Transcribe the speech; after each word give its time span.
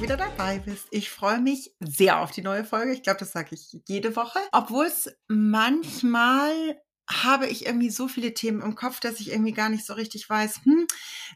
Wieder 0.00 0.18
dabei 0.18 0.58
bist. 0.58 0.86
Ich 0.90 1.08
freue 1.08 1.40
mich 1.40 1.74
sehr 1.80 2.20
auf 2.20 2.30
die 2.30 2.42
neue 2.42 2.64
Folge. 2.64 2.92
Ich 2.92 3.02
glaube, 3.02 3.20
das 3.20 3.32
sage 3.32 3.54
ich 3.54 3.78
jede 3.86 4.14
Woche. 4.14 4.38
Obwohl 4.52 4.84
es 4.84 5.10
manchmal 5.28 6.52
habe 7.08 7.46
ich 7.46 7.64
irgendwie 7.64 7.90
so 7.90 8.06
viele 8.06 8.34
Themen 8.34 8.60
im 8.60 8.74
Kopf, 8.74 9.00
dass 9.00 9.18
ich 9.18 9.30
irgendwie 9.32 9.52
gar 9.52 9.70
nicht 9.70 9.86
so 9.86 9.94
richtig 9.94 10.28
weiß, 10.28 10.60
hm, 10.64 10.86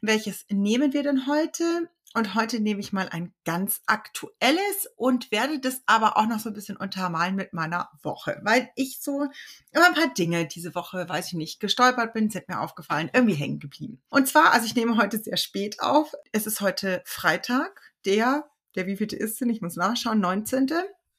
welches 0.02 0.44
nehmen 0.50 0.92
wir 0.92 1.02
denn 1.02 1.26
heute? 1.26 1.88
Und 2.16 2.36
heute 2.36 2.60
nehme 2.60 2.78
ich 2.78 2.92
mal 2.92 3.08
ein 3.08 3.34
ganz 3.44 3.80
aktuelles 3.86 4.88
und 4.94 5.32
werde 5.32 5.58
das 5.58 5.82
aber 5.86 6.16
auch 6.16 6.26
noch 6.26 6.38
so 6.38 6.50
ein 6.50 6.54
bisschen 6.54 6.76
untermalen 6.76 7.34
mit 7.34 7.52
meiner 7.52 7.88
Woche, 8.02 8.40
weil 8.44 8.70
ich 8.76 9.00
so 9.00 9.26
immer 9.72 9.86
ein 9.86 9.94
paar 9.94 10.14
Dinge 10.14 10.46
diese 10.46 10.76
Woche, 10.76 11.08
weiß 11.08 11.28
ich 11.28 11.32
nicht, 11.32 11.58
gestolpert 11.58 12.12
bin, 12.12 12.30
sind 12.30 12.48
mir 12.48 12.60
aufgefallen, 12.60 13.10
irgendwie 13.12 13.34
hängen 13.34 13.58
geblieben. 13.58 14.00
Und 14.10 14.28
zwar, 14.28 14.52
also 14.52 14.64
ich 14.64 14.76
nehme 14.76 14.96
heute 14.96 15.18
sehr 15.18 15.36
spät 15.36 15.80
auf. 15.80 16.12
Es 16.30 16.46
ist 16.46 16.60
heute 16.60 17.02
Freitag, 17.04 17.83
der 18.06 18.48
der 18.74 18.86
wievielte 18.86 19.16
ist 19.16 19.40
denn? 19.40 19.50
Ich 19.50 19.60
muss 19.60 19.76
nachschauen, 19.76 20.20
19. 20.20 20.70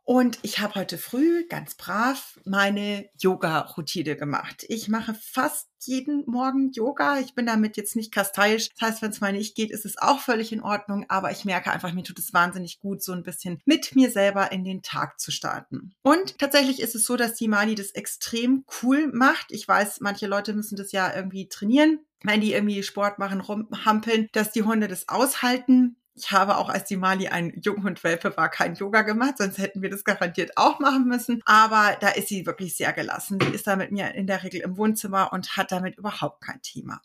Und 0.08 0.38
ich 0.44 0.60
habe 0.60 0.76
heute 0.76 1.00
früh 1.00 1.48
ganz 1.48 1.74
brav 1.74 2.40
meine 2.46 3.10
Yoga-Routine 3.18 4.16
gemacht. 4.16 4.64
Ich 4.68 4.88
mache 4.88 5.16
fast 5.16 5.68
jeden 5.80 6.26
Morgen 6.28 6.72
Yoga. 6.74 7.20
Ich 7.20 7.34
bin 7.34 7.48
damit 7.48 7.76
jetzt 7.76 7.96
nicht 7.96 8.14
kasteisch. 8.14 8.70
Das 8.70 8.88
heißt, 8.88 9.02
wenn 9.02 9.10
es 9.10 9.22
mal 9.22 9.32
nicht 9.32 9.56
geht, 9.56 9.72
ist 9.72 9.84
es 9.84 9.98
auch 9.98 10.20
völlig 10.20 10.52
in 10.52 10.62
Ordnung. 10.62 11.06
Aber 11.10 11.32
ich 11.32 11.44
merke 11.44 11.72
einfach, 11.72 11.92
mir 11.92 12.04
tut 12.04 12.20
es 12.20 12.34
wahnsinnig 12.34 12.80
gut, 12.80 13.02
so 13.02 13.14
ein 13.14 13.24
bisschen 13.24 13.60
mit 13.66 13.96
mir 13.96 14.12
selber 14.12 14.52
in 14.52 14.64
den 14.64 14.84
Tag 14.84 15.20
zu 15.20 15.32
starten. 15.32 15.96
Und 16.04 16.38
tatsächlich 16.38 16.82
ist 16.82 16.94
es 16.94 17.06
so, 17.06 17.16
dass 17.16 17.34
die 17.34 17.48
Mali 17.48 17.74
das 17.74 17.90
extrem 17.92 18.64
cool 18.84 19.08
macht. 19.12 19.48
Ich 19.50 19.68
weiß, 19.68 20.02
manche 20.02 20.28
Leute 20.28 20.54
müssen 20.54 20.76
das 20.76 20.92
ja 20.92 21.16
irgendwie 21.16 21.48
trainieren 21.48 22.00
wenn 22.24 22.42
die 22.42 22.54
irgendwie 22.54 22.82
Sport 22.82 23.20
machen, 23.20 23.40
rumhampeln, 23.40 24.30
dass 24.32 24.52
die 24.52 24.64
Hunde 24.64 24.88
das 24.88 25.08
aushalten 25.10 25.98
ich 26.16 26.32
habe 26.32 26.58
auch, 26.58 26.70
als 26.70 26.86
die 26.86 26.96
Mali 26.96 27.28
ein 27.28 27.54
Junghund-Welpe 27.62 28.36
war, 28.38 28.50
kein 28.50 28.76
Yoga 28.76 29.02
gemacht, 29.02 29.36
sonst 29.38 29.58
hätten 29.58 29.82
wir 29.82 29.90
das 29.90 30.04
garantiert 30.04 30.52
auch 30.56 30.80
machen 30.80 31.06
müssen. 31.08 31.42
Aber 31.46 31.98
da 32.00 32.10
ist 32.10 32.30
sie 32.30 32.46
wirklich 32.46 32.76
sehr 32.76 32.94
gelassen. 32.94 33.38
Sie 33.42 33.54
ist 33.54 33.68
da 33.68 33.76
mit 33.76 33.92
mir 33.92 34.16
in 34.16 34.26
der 34.26 34.44
Regel 34.44 34.62
im 34.62 34.78
Wohnzimmer 34.78 35.34
und 35.34 35.58
hat 35.58 35.72
damit 35.72 35.98
überhaupt 35.98 36.42
kein 36.42 36.62
Thema. 36.62 37.02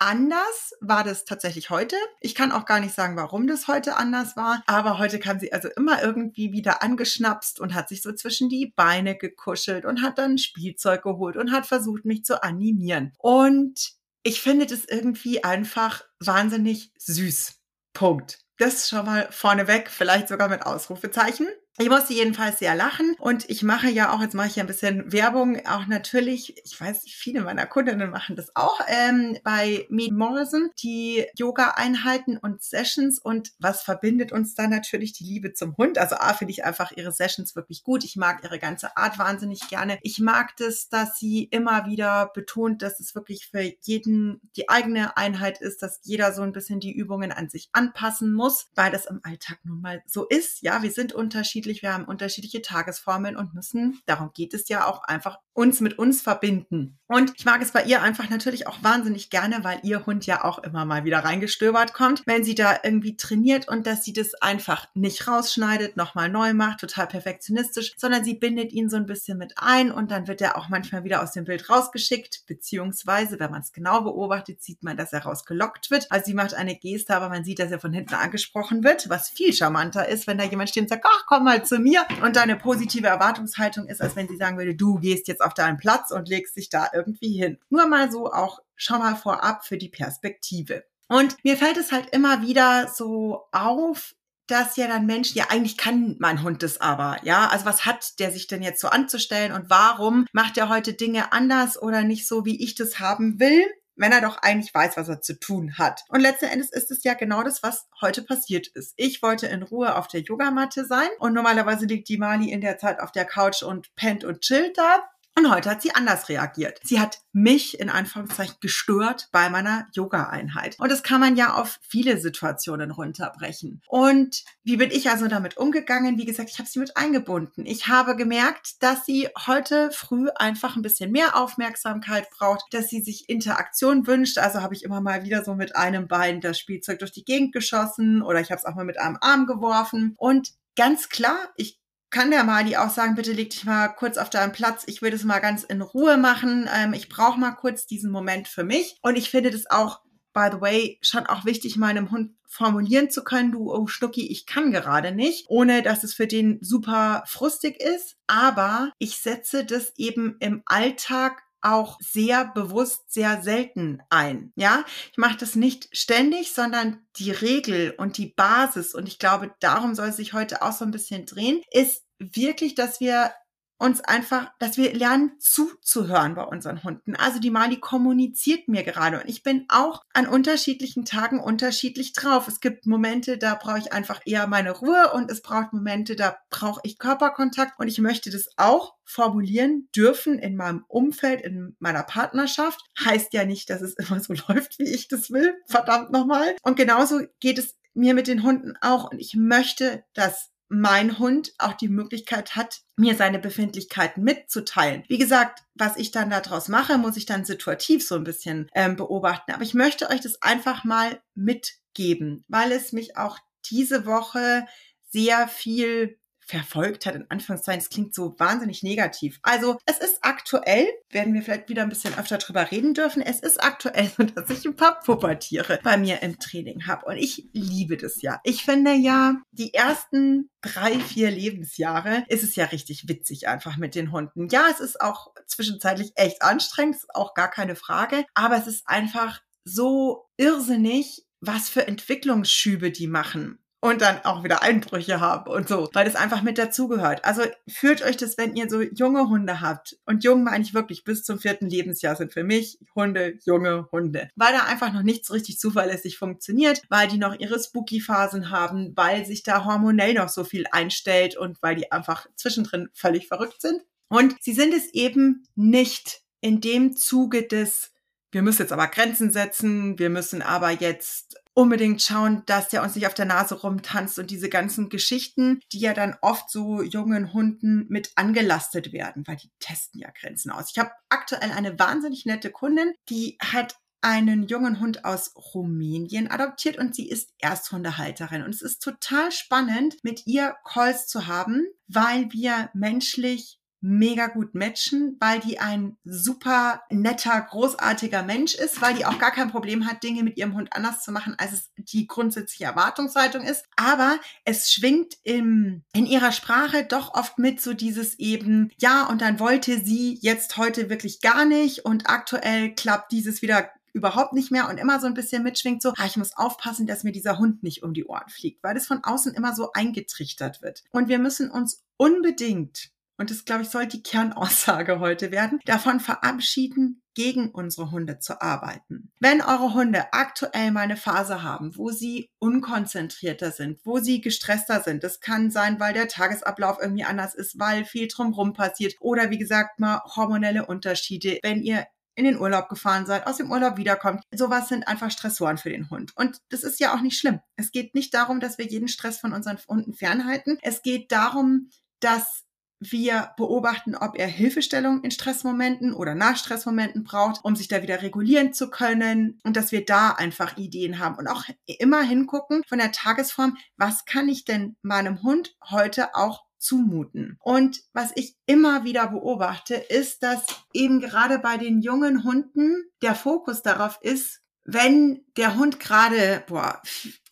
Anders 0.00 0.74
war 0.80 1.02
das 1.02 1.24
tatsächlich 1.24 1.70
heute. 1.70 1.96
Ich 2.20 2.36
kann 2.36 2.52
auch 2.52 2.66
gar 2.66 2.78
nicht 2.78 2.94
sagen, 2.94 3.16
warum 3.16 3.48
das 3.48 3.66
heute 3.66 3.96
anders 3.96 4.36
war, 4.36 4.62
aber 4.66 5.00
heute 5.00 5.18
kam 5.18 5.40
sie 5.40 5.52
also 5.52 5.68
immer 5.76 6.00
irgendwie 6.00 6.52
wieder 6.52 6.84
angeschnapst 6.84 7.58
und 7.58 7.74
hat 7.74 7.88
sich 7.88 8.02
so 8.02 8.12
zwischen 8.12 8.48
die 8.48 8.72
Beine 8.76 9.16
gekuschelt 9.16 9.84
und 9.84 10.00
hat 10.00 10.18
dann 10.18 10.38
Spielzeug 10.38 11.02
geholt 11.02 11.36
und 11.36 11.50
hat 11.50 11.66
versucht, 11.66 12.04
mich 12.04 12.24
zu 12.24 12.44
animieren. 12.44 13.12
Und 13.18 13.94
ich 14.22 14.40
finde 14.40 14.66
das 14.66 14.84
irgendwie 14.84 15.42
einfach 15.42 16.04
wahnsinnig 16.20 16.92
süß. 16.96 17.57
Punkt. 17.98 18.38
Das 18.58 18.88
schon 18.88 19.06
mal 19.06 19.26
vorneweg, 19.32 19.90
vielleicht 19.90 20.28
sogar 20.28 20.48
mit 20.48 20.62
Ausrufezeichen. 20.64 21.48
Ich 21.80 21.88
musste 21.88 22.12
jedenfalls 22.12 22.58
sehr 22.58 22.74
lachen 22.74 23.14
und 23.20 23.48
ich 23.48 23.62
mache 23.62 23.88
ja 23.88 24.12
auch, 24.12 24.20
jetzt 24.20 24.34
mache 24.34 24.48
ich 24.48 24.56
ja 24.56 24.64
ein 24.64 24.66
bisschen 24.66 25.12
Werbung, 25.12 25.64
auch 25.64 25.86
natürlich, 25.86 26.60
ich 26.64 26.80
weiß, 26.80 27.04
viele 27.06 27.42
meiner 27.42 27.66
Kundinnen 27.66 28.10
machen 28.10 28.34
das 28.34 28.56
auch, 28.56 28.80
ähm, 28.88 29.38
bei 29.44 29.86
Mead 29.88 30.10
Morrison, 30.10 30.70
die 30.82 31.24
Yoga-Einheiten 31.36 32.36
und 32.36 32.64
Sessions 32.64 33.20
und 33.20 33.52
was 33.60 33.82
verbindet 33.82 34.32
uns 34.32 34.56
da 34.56 34.66
natürlich 34.66 35.12
die 35.12 35.22
Liebe 35.22 35.52
zum 35.52 35.76
Hund. 35.76 35.98
Also 35.98 36.16
A, 36.16 36.34
finde 36.34 36.50
ich 36.50 36.64
einfach 36.64 36.90
ihre 36.90 37.12
Sessions 37.12 37.54
wirklich 37.54 37.84
gut. 37.84 38.02
Ich 38.02 38.16
mag 38.16 38.42
ihre 38.42 38.58
ganze 38.58 38.96
Art 38.96 39.16
wahnsinnig 39.20 39.68
gerne. 39.68 40.00
Ich 40.02 40.18
mag 40.18 40.56
das, 40.56 40.88
dass 40.88 41.16
sie 41.16 41.44
immer 41.44 41.86
wieder 41.86 42.32
betont, 42.34 42.82
dass 42.82 42.98
es 42.98 43.14
wirklich 43.14 43.46
für 43.46 43.72
jeden 43.82 44.40
die 44.56 44.68
eigene 44.68 45.16
Einheit 45.16 45.60
ist, 45.60 45.80
dass 45.82 46.00
jeder 46.02 46.32
so 46.32 46.42
ein 46.42 46.52
bisschen 46.52 46.80
die 46.80 46.92
Übungen 46.92 47.30
an 47.30 47.48
sich 47.48 47.68
anpassen 47.72 48.32
muss, 48.32 48.66
weil 48.74 48.90
das 48.90 49.06
im 49.06 49.20
Alltag 49.22 49.60
nun 49.62 49.80
mal 49.80 50.02
so 50.06 50.26
ist. 50.26 50.62
Ja, 50.62 50.82
wir 50.82 50.90
sind 50.90 51.12
unterschiedlich 51.12 51.67
unterschiedlich, 51.68 51.82
wir 51.82 51.92
haben 51.92 52.04
unterschiedliche 52.04 52.62
Tagesformen 52.62 53.36
und 53.36 53.54
müssen, 53.54 54.00
darum 54.06 54.30
geht 54.34 54.54
es 54.54 54.68
ja 54.68 54.86
auch 54.86 55.04
einfach, 55.04 55.38
uns 55.52 55.80
mit 55.80 55.98
uns 55.98 56.22
verbinden. 56.22 56.98
Und 57.08 57.32
ich 57.36 57.44
mag 57.44 57.60
es 57.62 57.72
bei 57.72 57.82
ihr 57.82 58.00
einfach 58.00 58.30
natürlich 58.30 58.66
auch 58.66 58.82
wahnsinnig 58.82 59.28
gerne, 59.28 59.64
weil 59.64 59.80
ihr 59.82 60.06
Hund 60.06 60.24
ja 60.26 60.44
auch 60.44 60.60
immer 60.60 60.84
mal 60.84 61.04
wieder 61.04 61.18
reingestöbert 61.18 61.94
kommt, 61.94 62.22
wenn 62.26 62.44
sie 62.44 62.54
da 62.54 62.78
irgendwie 62.84 63.16
trainiert 63.16 63.66
und 63.66 63.86
dass 63.86 64.04
sie 64.04 64.12
das 64.12 64.34
einfach 64.34 64.86
nicht 64.94 65.26
rausschneidet, 65.26 65.96
nochmal 65.96 66.28
neu 66.28 66.54
macht, 66.54 66.80
total 66.80 67.08
perfektionistisch, 67.08 67.94
sondern 67.96 68.24
sie 68.24 68.34
bindet 68.34 68.72
ihn 68.72 68.88
so 68.88 68.96
ein 68.96 69.06
bisschen 69.06 69.36
mit 69.36 69.54
ein 69.56 69.90
und 69.90 70.10
dann 70.10 70.28
wird 70.28 70.40
er 70.40 70.56
auch 70.56 70.68
manchmal 70.68 71.02
wieder 71.02 71.22
aus 71.22 71.32
dem 71.32 71.44
Bild 71.44 71.68
rausgeschickt, 71.68 72.44
beziehungsweise, 72.46 73.40
wenn 73.40 73.50
man 73.50 73.62
es 73.62 73.72
genau 73.72 74.02
beobachtet, 74.02 74.62
sieht 74.62 74.84
man, 74.84 74.96
dass 74.96 75.12
er 75.12 75.24
rausgelockt 75.24 75.90
wird. 75.90 76.06
Also 76.10 76.26
sie 76.26 76.34
macht 76.34 76.54
eine 76.54 76.76
Geste, 76.76 77.16
aber 77.16 77.30
man 77.30 77.44
sieht, 77.44 77.58
dass 77.58 77.72
er 77.72 77.80
von 77.80 77.92
hinten 77.92 78.14
angesprochen 78.14 78.84
wird, 78.84 79.08
was 79.08 79.28
viel 79.28 79.52
charmanter 79.52 80.08
ist, 80.08 80.28
wenn 80.28 80.38
da 80.38 80.44
jemand 80.44 80.70
steht 80.70 80.84
und 80.84 80.88
sagt, 80.88 81.04
ach, 81.04 81.24
komm 81.26 81.44
mal 81.44 81.57
mal 81.58 81.64
zu 81.64 81.78
mir 81.78 82.06
und 82.22 82.36
deine 82.36 82.56
positive 82.56 83.06
Erwartungshaltung 83.06 83.86
ist, 83.88 84.00
als 84.00 84.16
wenn 84.16 84.28
sie 84.28 84.36
sagen 84.36 84.58
würde, 84.58 84.74
du 84.74 84.98
gehst 84.98 85.28
jetzt 85.28 85.42
auf 85.42 85.54
deinen 85.54 85.76
Platz 85.76 86.10
und 86.10 86.28
legst 86.28 86.56
dich 86.56 86.68
da 86.68 86.88
irgendwie 86.92 87.36
hin. 87.36 87.58
Nur 87.70 87.86
mal 87.86 88.10
so 88.10 88.32
auch 88.32 88.60
schon 88.76 88.98
mal 88.98 89.16
vorab 89.16 89.66
für 89.66 89.76
die 89.76 89.88
Perspektive. 89.88 90.84
Und 91.08 91.36
mir 91.42 91.56
fällt 91.56 91.78
es 91.78 91.90
halt 91.90 92.10
immer 92.14 92.42
wieder 92.42 92.88
so 92.88 93.46
auf, 93.50 94.14
dass 94.46 94.76
ja 94.76 94.86
dann 94.86 95.06
Menschen, 95.06 95.38
ja 95.38 95.46
eigentlich 95.50 95.76
kann 95.76 96.16
mein 96.20 96.42
Hund 96.42 96.62
das 96.62 96.80
aber, 96.80 97.18
ja, 97.22 97.48
also 97.48 97.66
was 97.66 97.84
hat 97.84 98.18
der 98.18 98.30
sich 98.30 98.46
denn 98.46 98.62
jetzt 98.62 98.80
so 98.80 98.88
anzustellen 98.88 99.52
und 99.52 99.68
warum 99.68 100.26
macht 100.32 100.56
er 100.56 100.68
heute 100.68 100.94
Dinge 100.94 101.32
anders 101.32 101.80
oder 101.80 102.02
nicht 102.02 102.26
so, 102.26 102.44
wie 102.44 102.62
ich 102.62 102.74
das 102.74 102.98
haben 102.98 103.40
will? 103.40 103.66
Wenn 103.98 104.12
er 104.12 104.20
doch 104.20 104.38
eigentlich 104.38 104.74
weiß, 104.74 104.96
was 104.96 105.08
er 105.08 105.20
zu 105.20 105.38
tun 105.38 105.76
hat. 105.76 106.04
Und 106.08 106.20
letzten 106.20 106.46
Endes 106.46 106.70
ist 106.70 106.90
es 106.90 107.04
ja 107.04 107.14
genau 107.14 107.42
das, 107.42 107.62
was 107.62 107.86
heute 108.00 108.22
passiert 108.22 108.68
ist. 108.68 108.94
Ich 108.96 109.22
wollte 109.22 109.46
in 109.48 109.62
Ruhe 109.62 109.96
auf 109.96 110.08
der 110.08 110.20
Yogamatte 110.20 110.84
sein 110.84 111.08
und 111.18 111.34
normalerweise 111.34 111.86
liegt 111.86 112.08
die 112.08 112.18
Mali 112.18 112.50
in 112.50 112.60
der 112.60 112.78
Zeit 112.78 113.00
auf 113.00 113.12
der 113.12 113.24
Couch 113.24 113.62
und 113.62 113.94
pennt 113.96 114.24
und 114.24 114.40
chillt 114.40 114.78
da. 114.78 115.08
Und 115.38 115.52
heute 115.52 115.70
hat 115.70 115.82
sie 115.82 115.94
anders 115.94 116.28
reagiert. 116.28 116.80
Sie 116.82 116.98
hat 116.98 117.20
mich 117.32 117.78
in 117.78 117.90
Anführungszeichen 117.90 118.56
gestört 118.60 119.28
bei 119.30 119.48
meiner 119.48 119.86
Yoga-Einheit. 119.92 120.76
Und 120.80 120.90
das 120.90 121.04
kann 121.04 121.20
man 121.20 121.36
ja 121.36 121.54
auf 121.54 121.78
viele 121.80 122.18
Situationen 122.18 122.90
runterbrechen. 122.90 123.80
Und 123.86 124.42
wie 124.64 124.78
bin 124.78 124.90
ich 124.90 125.08
also 125.10 125.28
damit 125.28 125.56
umgegangen? 125.56 126.18
Wie 126.18 126.24
gesagt, 126.24 126.50
ich 126.50 126.58
habe 126.58 126.68
sie 126.68 126.80
mit 126.80 126.96
eingebunden. 126.96 127.66
Ich 127.66 127.86
habe 127.86 128.16
gemerkt, 128.16 128.82
dass 128.82 129.06
sie 129.06 129.28
heute 129.46 129.92
früh 129.92 130.28
einfach 130.34 130.74
ein 130.74 130.82
bisschen 130.82 131.12
mehr 131.12 131.36
Aufmerksamkeit 131.36 132.28
braucht, 132.30 132.64
dass 132.72 132.88
sie 132.88 133.00
sich 133.00 133.28
Interaktion 133.28 134.08
wünscht. 134.08 134.38
Also 134.38 134.60
habe 134.60 134.74
ich 134.74 134.82
immer 134.82 135.00
mal 135.00 135.22
wieder 135.22 135.44
so 135.44 135.54
mit 135.54 135.76
einem 135.76 136.08
Bein 136.08 136.40
das 136.40 136.58
Spielzeug 136.58 136.98
durch 136.98 137.12
die 137.12 137.24
Gegend 137.24 137.52
geschossen 137.52 138.22
oder 138.22 138.40
ich 138.40 138.50
habe 138.50 138.58
es 138.58 138.64
auch 138.64 138.74
mal 138.74 138.84
mit 138.84 138.98
einem 138.98 139.18
Arm 139.20 139.46
geworfen. 139.46 140.14
Und 140.16 140.50
ganz 140.74 141.08
klar, 141.08 141.38
ich 141.54 141.78
kann 142.10 142.30
der 142.30 142.44
Mali 142.44 142.76
auch 142.76 142.90
sagen, 142.90 143.14
bitte 143.14 143.32
leg 143.32 143.50
dich 143.50 143.64
mal 143.64 143.88
kurz 143.88 144.16
auf 144.16 144.30
deinen 144.30 144.52
Platz. 144.52 144.84
Ich 144.86 145.02
will 145.02 145.10
das 145.10 145.24
mal 145.24 145.40
ganz 145.40 145.64
in 145.64 145.82
Ruhe 145.82 146.16
machen. 146.16 146.68
Ähm, 146.74 146.92
ich 146.92 147.08
brauche 147.08 147.38
mal 147.38 147.52
kurz 147.52 147.86
diesen 147.86 148.10
Moment 148.10 148.48
für 148.48 148.64
mich. 148.64 148.96
Und 149.02 149.16
ich 149.16 149.30
finde 149.30 149.50
das 149.50 149.70
auch, 149.70 150.00
by 150.32 150.48
the 150.52 150.60
way, 150.60 150.98
schon 151.02 151.26
auch 151.26 151.44
wichtig, 151.44 151.76
meinem 151.76 152.10
Hund 152.10 152.32
formulieren 152.46 153.10
zu 153.10 153.22
können, 153.24 153.52
du, 153.52 153.72
oh 153.72 153.86
Schnucki, 153.86 154.26
ich 154.26 154.46
kann 154.46 154.72
gerade 154.72 155.12
nicht, 155.12 155.46
ohne 155.48 155.82
dass 155.82 156.02
es 156.02 156.14
für 156.14 156.26
den 156.26 156.58
super 156.62 157.22
frustig 157.26 157.80
ist. 157.80 158.16
Aber 158.26 158.90
ich 158.98 159.18
setze 159.18 159.64
das 159.64 159.92
eben 159.96 160.36
im 160.40 160.62
Alltag 160.64 161.42
auch 161.60 161.98
sehr 162.00 162.46
bewusst 162.46 163.12
sehr 163.12 163.42
selten 163.42 164.00
ein. 164.10 164.52
Ja, 164.56 164.84
ich 165.10 165.18
mache 165.18 165.36
das 165.38 165.54
nicht 165.54 165.88
ständig, 165.92 166.52
sondern 166.52 167.06
die 167.16 167.30
Regel 167.30 167.94
und 167.96 168.16
die 168.16 168.26
Basis 168.28 168.94
und 168.94 169.08
ich 169.08 169.18
glaube, 169.18 169.54
darum 169.60 169.94
soll 169.94 170.12
sich 170.12 170.32
heute 170.32 170.62
auch 170.62 170.72
so 170.72 170.84
ein 170.84 170.90
bisschen 170.90 171.26
drehen, 171.26 171.62
ist 171.70 172.04
wirklich, 172.18 172.74
dass 172.74 173.00
wir 173.00 173.32
uns 173.78 174.00
einfach, 174.00 174.50
dass 174.58 174.76
wir 174.76 174.92
lernen 174.94 175.32
zuzuhören 175.38 176.34
bei 176.34 176.42
unseren 176.42 176.82
Hunden. 176.82 177.14
Also 177.16 177.38
die 177.38 177.50
Mali 177.50 177.78
kommuniziert 177.78 178.68
mir 178.68 178.82
gerade 178.82 179.20
und 179.20 179.28
ich 179.28 179.42
bin 179.42 179.66
auch 179.68 180.02
an 180.12 180.26
unterschiedlichen 180.26 181.04
Tagen 181.04 181.40
unterschiedlich 181.40 182.12
drauf. 182.12 182.48
Es 182.48 182.60
gibt 182.60 182.86
Momente, 182.86 183.38
da 183.38 183.54
brauche 183.54 183.78
ich 183.78 183.92
einfach 183.92 184.20
eher 184.24 184.46
meine 184.46 184.72
Ruhe 184.72 185.12
und 185.14 185.30
es 185.30 185.42
braucht 185.42 185.72
Momente, 185.72 186.16
da 186.16 186.36
brauche 186.50 186.80
ich 186.82 186.98
Körperkontakt 186.98 187.78
und 187.78 187.88
ich 187.88 187.98
möchte 187.98 188.30
das 188.30 188.48
auch 188.56 188.94
formulieren 189.04 189.88
dürfen 189.94 190.38
in 190.38 190.56
meinem 190.56 190.84
Umfeld, 190.88 191.40
in 191.40 191.76
meiner 191.78 192.02
Partnerschaft. 192.02 192.80
Heißt 193.04 193.32
ja 193.32 193.44
nicht, 193.44 193.70
dass 193.70 193.80
es 193.80 193.94
immer 193.96 194.20
so 194.20 194.34
läuft, 194.48 194.78
wie 194.78 194.92
ich 194.92 195.08
das 195.08 195.30
will. 195.30 195.54
Verdammt 195.66 196.10
nochmal. 196.10 196.56
Und 196.62 196.76
genauso 196.76 197.20
geht 197.40 197.58
es 197.58 197.76
mir 197.94 198.14
mit 198.14 198.28
den 198.28 198.42
Hunden 198.42 198.74
auch 198.80 199.10
und 199.10 199.18
ich 199.18 199.34
möchte, 199.34 200.04
dass 200.14 200.50
mein 200.68 201.18
Hund 201.18 201.54
auch 201.58 201.72
die 201.72 201.88
Möglichkeit 201.88 202.56
hat, 202.56 202.80
mir 202.96 203.14
seine 203.14 203.38
Befindlichkeiten 203.38 204.22
mitzuteilen. 204.22 205.04
Wie 205.08 205.18
gesagt, 205.18 205.64
was 205.74 205.96
ich 205.96 206.10
dann 206.10 206.30
daraus 206.30 206.68
mache, 206.68 206.98
muss 206.98 207.16
ich 207.16 207.26
dann 207.26 207.44
situativ 207.44 208.06
so 208.06 208.16
ein 208.16 208.24
bisschen 208.24 208.68
ähm, 208.74 208.96
beobachten. 208.96 209.52
Aber 209.52 209.62
ich 209.62 209.74
möchte 209.74 210.10
euch 210.10 210.20
das 210.20 210.42
einfach 210.42 210.84
mal 210.84 211.20
mitgeben, 211.34 212.44
weil 212.48 212.72
es 212.72 212.92
mich 212.92 213.16
auch 213.16 213.38
diese 213.70 214.04
Woche 214.06 214.66
sehr 215.10 215.48
viel 215.48 216.18
verfolgt 216.40 217.04
hat, 217.04 217.14
in 217.14 217.30
Anführungszeichen. 217.30 217.80
Das 217.80 217.90
klingt 217.90 218.14
so 218.14 218.34
wahnsinnig 218.38 218.82
negativ. 218.82 219.38
Also 219.42 219.78
es 219.84 219.98
ist 219.98 220.17
aktuell, 220.48 220.86
werden 221.10 221.34
wir 221.34 221.42
vielleicht 221.42 221.68
wieder 221.68 221.82
ein 221.82 221.88
bisschen 221.88 222.16
öfter 222.18 222.38
drüber 222.38 222.70
reden 222.70 222.94
dürfen, 222.94 223.20
es 223.22 223.40
ist 223.40 223.62
aktuell 223.62 224.10
so, 224.16 224.22
dass 224.34 224.50
ich 224.50 224.64
ein 224.64 224.76
paar 224.76 225.00
Puppatiere 225.00 225.78
bei 225.82 225.96
mir 225.96 226.22
im 226.22 226.38
Training 226.38 226.86
habe. 226.86 227.06
Und 227.06 227.16
ich 227.16 227.48
liebe 227.52 227.96
das 227.96 228.22
ja. 228.22 228.40
Ich 228.44 228.64
finde 228.64 228.94
ja, 228.94 229.36
die 229.52 229.74
ersten 229.74 230.50
drei, 230.62 230.98
vier 230.98 231.30
Lebensjahre 231.30 232.24
ist 232.28 232.44
es 232.44 232.56
ja 232.56 232.66
richtig 232.66 233.08
witzig 233.08 233.48
einfach 233.48 233.76
mit 233.76 233.94
den 233.94 234.10
Hunden. 234.10 234.48
Ja, 234.48 234.66
es 234.70 234.80
ist 234.80 235.00
auch 235.00 235.32
zwischenzeitlich 235.46 236.12
echt 236.14 236.42
anstrengend, 236.42 236.96
auch 237.14 237.34
gar 237.34 237.50
keine 237.50 237.76
Frage. 237.76 238.24
Aber 238.34 238.56
es 238.56 238.66
ist 238.66 238.88
einfach 238.88 239.40
so 239.64 240.26
irrsinnig, 240.38 241.24
was 241.40 241.68
für 241.68 241.86
Entwicklungsschübe 241.86 242.90
die 242.90 243.06
machen 243.06 243.62
und 243.80 244.00
dann 244.02 244.24
auch 244.24 244.42
wieder 244.42 244.62
Einbrüche 244.62 245.20
haben 245.20 245.50
und 245.50 245.68
so, 245.68 245.88
weil 245.92 246.04
das 246.04 246.16
einfach 246.16 246.42
mit 246.42 246.58
dazugehört. 246.58 247.24
Also 247.24 247.42
fühlt 247.68 248.02
euch 248.02 248.16
das, 248.16 248.36
wenn 248.36 248.56
ihr 248.56 248.68
so 248.68 248.82
junge 248.82 249.28
Hunde 249.28 249.60
habt. 249.60 249.96
Und 250.04 250.24
jung 250.24 250.42
meine 250.42 250.64
ich 250.64 250.74
wirklich 250.74 251.04
bis 251.04 251.22
zum 251.22 251.38
vierten 251.38 251.68
Lebensjahr 251.68 252.16
sind 252.16 252.32
für 252.32 252.42
mich 252.42 252.78
Hunde 252.94 253.38
junge 253.44 253.88
Hunde. 253.92 254.30
Weil 254.34 254.52
da 254.52 254.64
einfach 254.64 254.92
noch 254.92 255.02
nichts 255.02 255.32
richtig 255.32 255.58
zuverlässig 255.58 256.18
funktioniert, 256.18 256.82
weil 256.88 257.08
die 257.08 257.18
noch 257.18 257.38
ihre 257.38 257.60
Spooky-Phasen 257.60 258.50
haben, 258.50 258.92
weil 258.96 259.24
sich 259.24 259.44
da 259.44 259.64
hormonell 259.64 260.14
noch 260.14 260.28
so 260.28 260.42
viel 260.42 260.64
einstellt 260.72 261.36
und 261.36 261.62
weil 261.62 261.76
die 261.76 261.92
einfach 261.92 262.26
zwischendrin 262.34 262.88
völlig 262.94 263.28
verrückt 263.28 263.60
sind. 263.60 263.82
Und 264.08 264.34
sie 264.40 264.54
sind 264.54 264.74
es 264.74 264.92
eben 264.92 265.46
nicht 265.54 266.22
in 266.40 266.60
dem 266.60 266.96
Zuge 266.96 267.46
des 267.46 267.92
wir 268.30 268.42
müssen 268.42 268.62
jetzt 268.62 268.72
aber 268.72 268.88
Grenzen 268.88 269.30
setzen, 269.30 269.98
wir 269.98 270.10
müssen 270.10 270.42
aber 270.42 270.70
jetzt 270.70 271.36
unbedingt 271.58 272.00
schauen, 272.00 272.44
dass 272.46 272.68
der 272.68 272.84
uns 272.84 272.94
nicht 272.94 273.08
auf 273.08 273.14
der 273.14 273.24
Nase 273.24 273.56
rumtanzt 273.56 274.16
und 274.20 274.30
diese 274.30 274.48
ganzen 274.48 274.90
Geschichten, 274.90 275.60
die 275.72 275.80
ja 275.80 275.92
dann 275.92 276.16
oft 276.22 276.48
so 276.52 276.82
jungen 276.82 277.32
Hunden 277.32 277.84
mit 277.88 278.12
angelastet 278.14 278.92
werden, 278.92 279.26
weil 279.26 279.34
die 279.34 279.50
testen 279.58 280.00
ja 280.00 280.08
Grenzen 280.16 280.52
aus. 280.52 280.70
Ich 280.70 280.78
habe 280.78 280.92
aktuell 281.08 281.50
eine 281.50 281.76
wahnsinnig 281.76 282.26
nette 282.26 282.52
Kundin, 282.52 282.92
die 283.08 283.38
hat 283.40 283.74
einen 284.02 284.44
jungen 284.44 284.78
Hund 284.78 285.04
aus 285.04 285.34
Rumänien 285.34 286.30
adoptiert 286.30 286.78
und 286.78 286.94
sie 286.94 287.08
ist 287.08 287.34
Ersthundehalterin. 287.38 288.44
Und 288.44 288.54
es 288.54 288.62
ist 288.62 288.80
total 288.80 289.32
spannend, 289.32 289.96
mit 290.04 290.28
ihr 290.28 290.54
Calls 290.64 291.08
zu 291.08 291.26
haben, 291.26 291.66
weil 291.88 292.30
wir 292.30 292.70
menschlich 292.72 293.58
mega 293.80 294.26
gut 294.26 294.54
matchen, 294.54 295.16
weil 295.20 295.40
die 295.40 295.58
ein 295.60 295.96
super 296.04 296.82
netter, 296.90 297.40
großartiger 297.40 298.22
Mensch 298.22 298.54
ist, 298.54 298.80
weil 298.82 298.94
die 298.94 299.06
auch 299.06 299.18
gar 299.18 299.30
kein 299.30 299.50
Problem 299.50 299.86
hat, 299.86 300.02
Dinge 300.02 300.22
mit 300.22 300.36
ihrem 300.36 300.54
Hund 300.54 300.72
anders 300.72 301.02
zu 301.02 301.12
machen, 301.12 301.34
als 301.38 301.52
es 301.52 301.70
die 301.76 302.06
grundsätzliche 302.06 302.64
Erwartungshaltung 302.64 303.42
ist. 303.42 303.64
Aber 303.76 304.18
es 304.44 304.72
schwingt 304.72 305.14
im, 305.22 305.84
in 305.92 306.06
ihrer 306.06 306.32
Sprache 306.32 306.84
doch 306.84 307.14
oft 307.14 307.38
mit 307.38 307.60
so 307.60 307.72
dieses 307.72 308.18
eben, 308.18 308.70
ja, 308.80 309.06
und 309.06 309.20
dann 309.20 309.38
wollte 309.40 309.84
sie 309.84 310.18
jetzt 310.20 310.56
heute 310.56 310.90
wirklich 310.90 311.20
gar 311.20 311.44
nicht 311.44 311.84
und 311.84 312.08
aktuell 312.08 312.74
klappt 312.74 313.12
dieses 313.12 313.42
wieder 313.42 313.70
überhaupt 313.92 314.32
nicht 314.32 314.50
mehr 314.50 314.68
und 314.68 314.78
immer 314.78 315.00
so 315.00 315.06
ein 315.06 315.14
bisschen 315.14 315.42
mitschwingt, 315.42 315.82
so, 315.82 315.92
ah, 315.96 316.06
ich 316.06 316.16
muss 316.16 316.36
aufpassen, 316.36 316.86
dass 316.86 317.04
mir 317.04 317.12
dieser 317.12 317.38
Hund 317.38 317.62
nicht 317.62 317.82
um 317.82 317.94
die 317.94 318.04
Ohren 318.04 318.28
fliegt, 318.28 318.62
weil 318.62 318.74
das 318.74 318.86
von 318.86 319.02
außen 319.02 319.34
immer 319.34 319.54
so 319.54 319.72
eingetrichtert 319.72 320.62
wird. 320.62 320.84
Und 320.90 321.08
wir 321.08 321.18
müssen 321.18 321.50
uns 321.50 321.84
unbedingt 321.96 322.90
und 323.18 323.30
das, 323.30 323.44
glaube 323.44 323.62
ich, 323.62 323.68
soll 323.68 323.86
die 323.86 324.02
Kernaussage 324.02 325.00
heute 325.00 325.30
werden, 325.30 325.60
davon 325.64 326.00
verabschieden, 326.00 327.02
gegen 327.14 327.50
unsere 327.50 327.90
Hunde 327.90 328.20
zu 328.20 328.40
arbeiten. 328.40 329.10
Wenn 329.18 329.42
eure 329.42 329.74
Hunde 329.74 330.12
aktuell 330.12 330.70
mal 330.70 330.82
eine 330.82 330.96
Phase 330.96 331.42
haben, 331.42 331.76
wo 331.76 331.90
sie 331.90 332.30
unkonzentrierter 332.38 333.50
sind, 333.50 333.80
wo 333.84 333.98
sie 333.98 334.20
gestresster 334.20 334.80
sind, 334.82 335.02
das 335.02 335.18
kann 335.18 335.50
sein, 335.50 335.80
weil 335.80 335.94
der 335.94 336.06
Tagesablauf 336.06 336.78
irgendwie 336.80 337.02
anders 337.02 337.34
ist, 337.34 337.58
weil 337.58 337.84
viel 337.84 338.06
drumherum 338.06 338.52
passiert 338.52 338.94
oder 339.00 339.30
wie 339.30 339.38
gesagt 339.38 339.80
mal 339.80 340.00
hormonelle 340.04 340.66
Unterschiede, 340.66 341.40
wenn 341.42 341.60
ihr 341.60 341.88
in 342.14 342.24
den 342.24 342.38
Urlaub 342.38 342.68
gefahren 342.68 343.06
seid, 343.06 343.26
aus 343.26 343.38
dem 343.38 343.50
Urlaub 343.50 343.78
wiederkommt. 343.78 344.22
Sowas 344.32 344.68
sind 344.68 344.86
einfach 344.86 345.10
Stressoren 345.10 345.58
für 345.58 345.70
den 345.70 345.90
Hund. 345.90 346.12
Und 346.16 346.38
das 346.50 346.62
ist 346.62 346.78
ja 346.78 346.94
auch 346.94 347.00
nicht 347.00 347.18
schlimm. 347.18 347.40
Es 347.56 347.72
geht 347.72 347.94
nicht 347.96 348.14
darum, 348.14 348.38
dass 348.38 348.58
wir 348.58 348.66
jeden 348.66 348.88
Stress 348.88 349.18
von 349.18 349.32
unseren 349.32 349.58
Hunden 349.68 349.94
fernhalten. 349.94 350.58
Es 350.62 350.82
geht 350.82 351.10
darum, 351.10 351.70
dass 352.00 352.44
wir 352.80 353.32
beobachten, 353.36 353.94
ob 353.96 354.16
er 354.18 354.26
Hilfestellung 354.26 355.02
in 355.02 355.10
Stressmomenten 355.10 355.92
oder 355.92 356.14
nach 356.14 356.36
Stressmomenten 356.36 357.04
braucht, 357.04 357.44
um 357.44 357.56
sich 357.56 357.68
da 357.68 357.82
wieder 357.82 358.02
regulieren 358.02 358.52
zu 358.52 358.70
können 358.70 359.40
und 359.44 359.56
dass 359.56 359.72
wir 359.72 359.84
da 359.84 360.10
einfach 360.10 360.56
Ideen 360.56 360.98
haben 360.98 361.16
und 361.16 361.26
auch 361.26 361.44
immer 361.66 362.02
hingucken 362.02 362.62
von 362.68 362.78
der 362.78 362.92
Tagesform, 362.92 363.56
was 363.76 364.04
kann 364.04 364.28
ich 364.28 364.44
denn 364.44 364.76
meinem 364.82 365.22
Hund 365.22 365.56
heute 365.70 366.14
auch 366.14 366.44
zumuten. 366.58 367.38
Und 367.40 367.82
was 367.92 368.12
ich 368.14 368.36
immer 368.46 368.84
wieder 368.84 369.08
beobachte, 369.08 369.74
ist, 369.74 370.22
dass 370.22 370.44
eben 370.72 371.00
gerade 371.00 371.38
bei 371.38 371.56
den 371.56 371.80
jungen 371.80 372.24
Hunden 372.24 372.84
der 373.00 373.14
Fokus 373.14 373.62
darauf 373.62 373.98
ist, 374.02 374.40
wenn 374.64 375.24
der 375.36 375.56
Hund 375.56 375.80
gerade, 375.80 376.44
boah, 376.46 376.82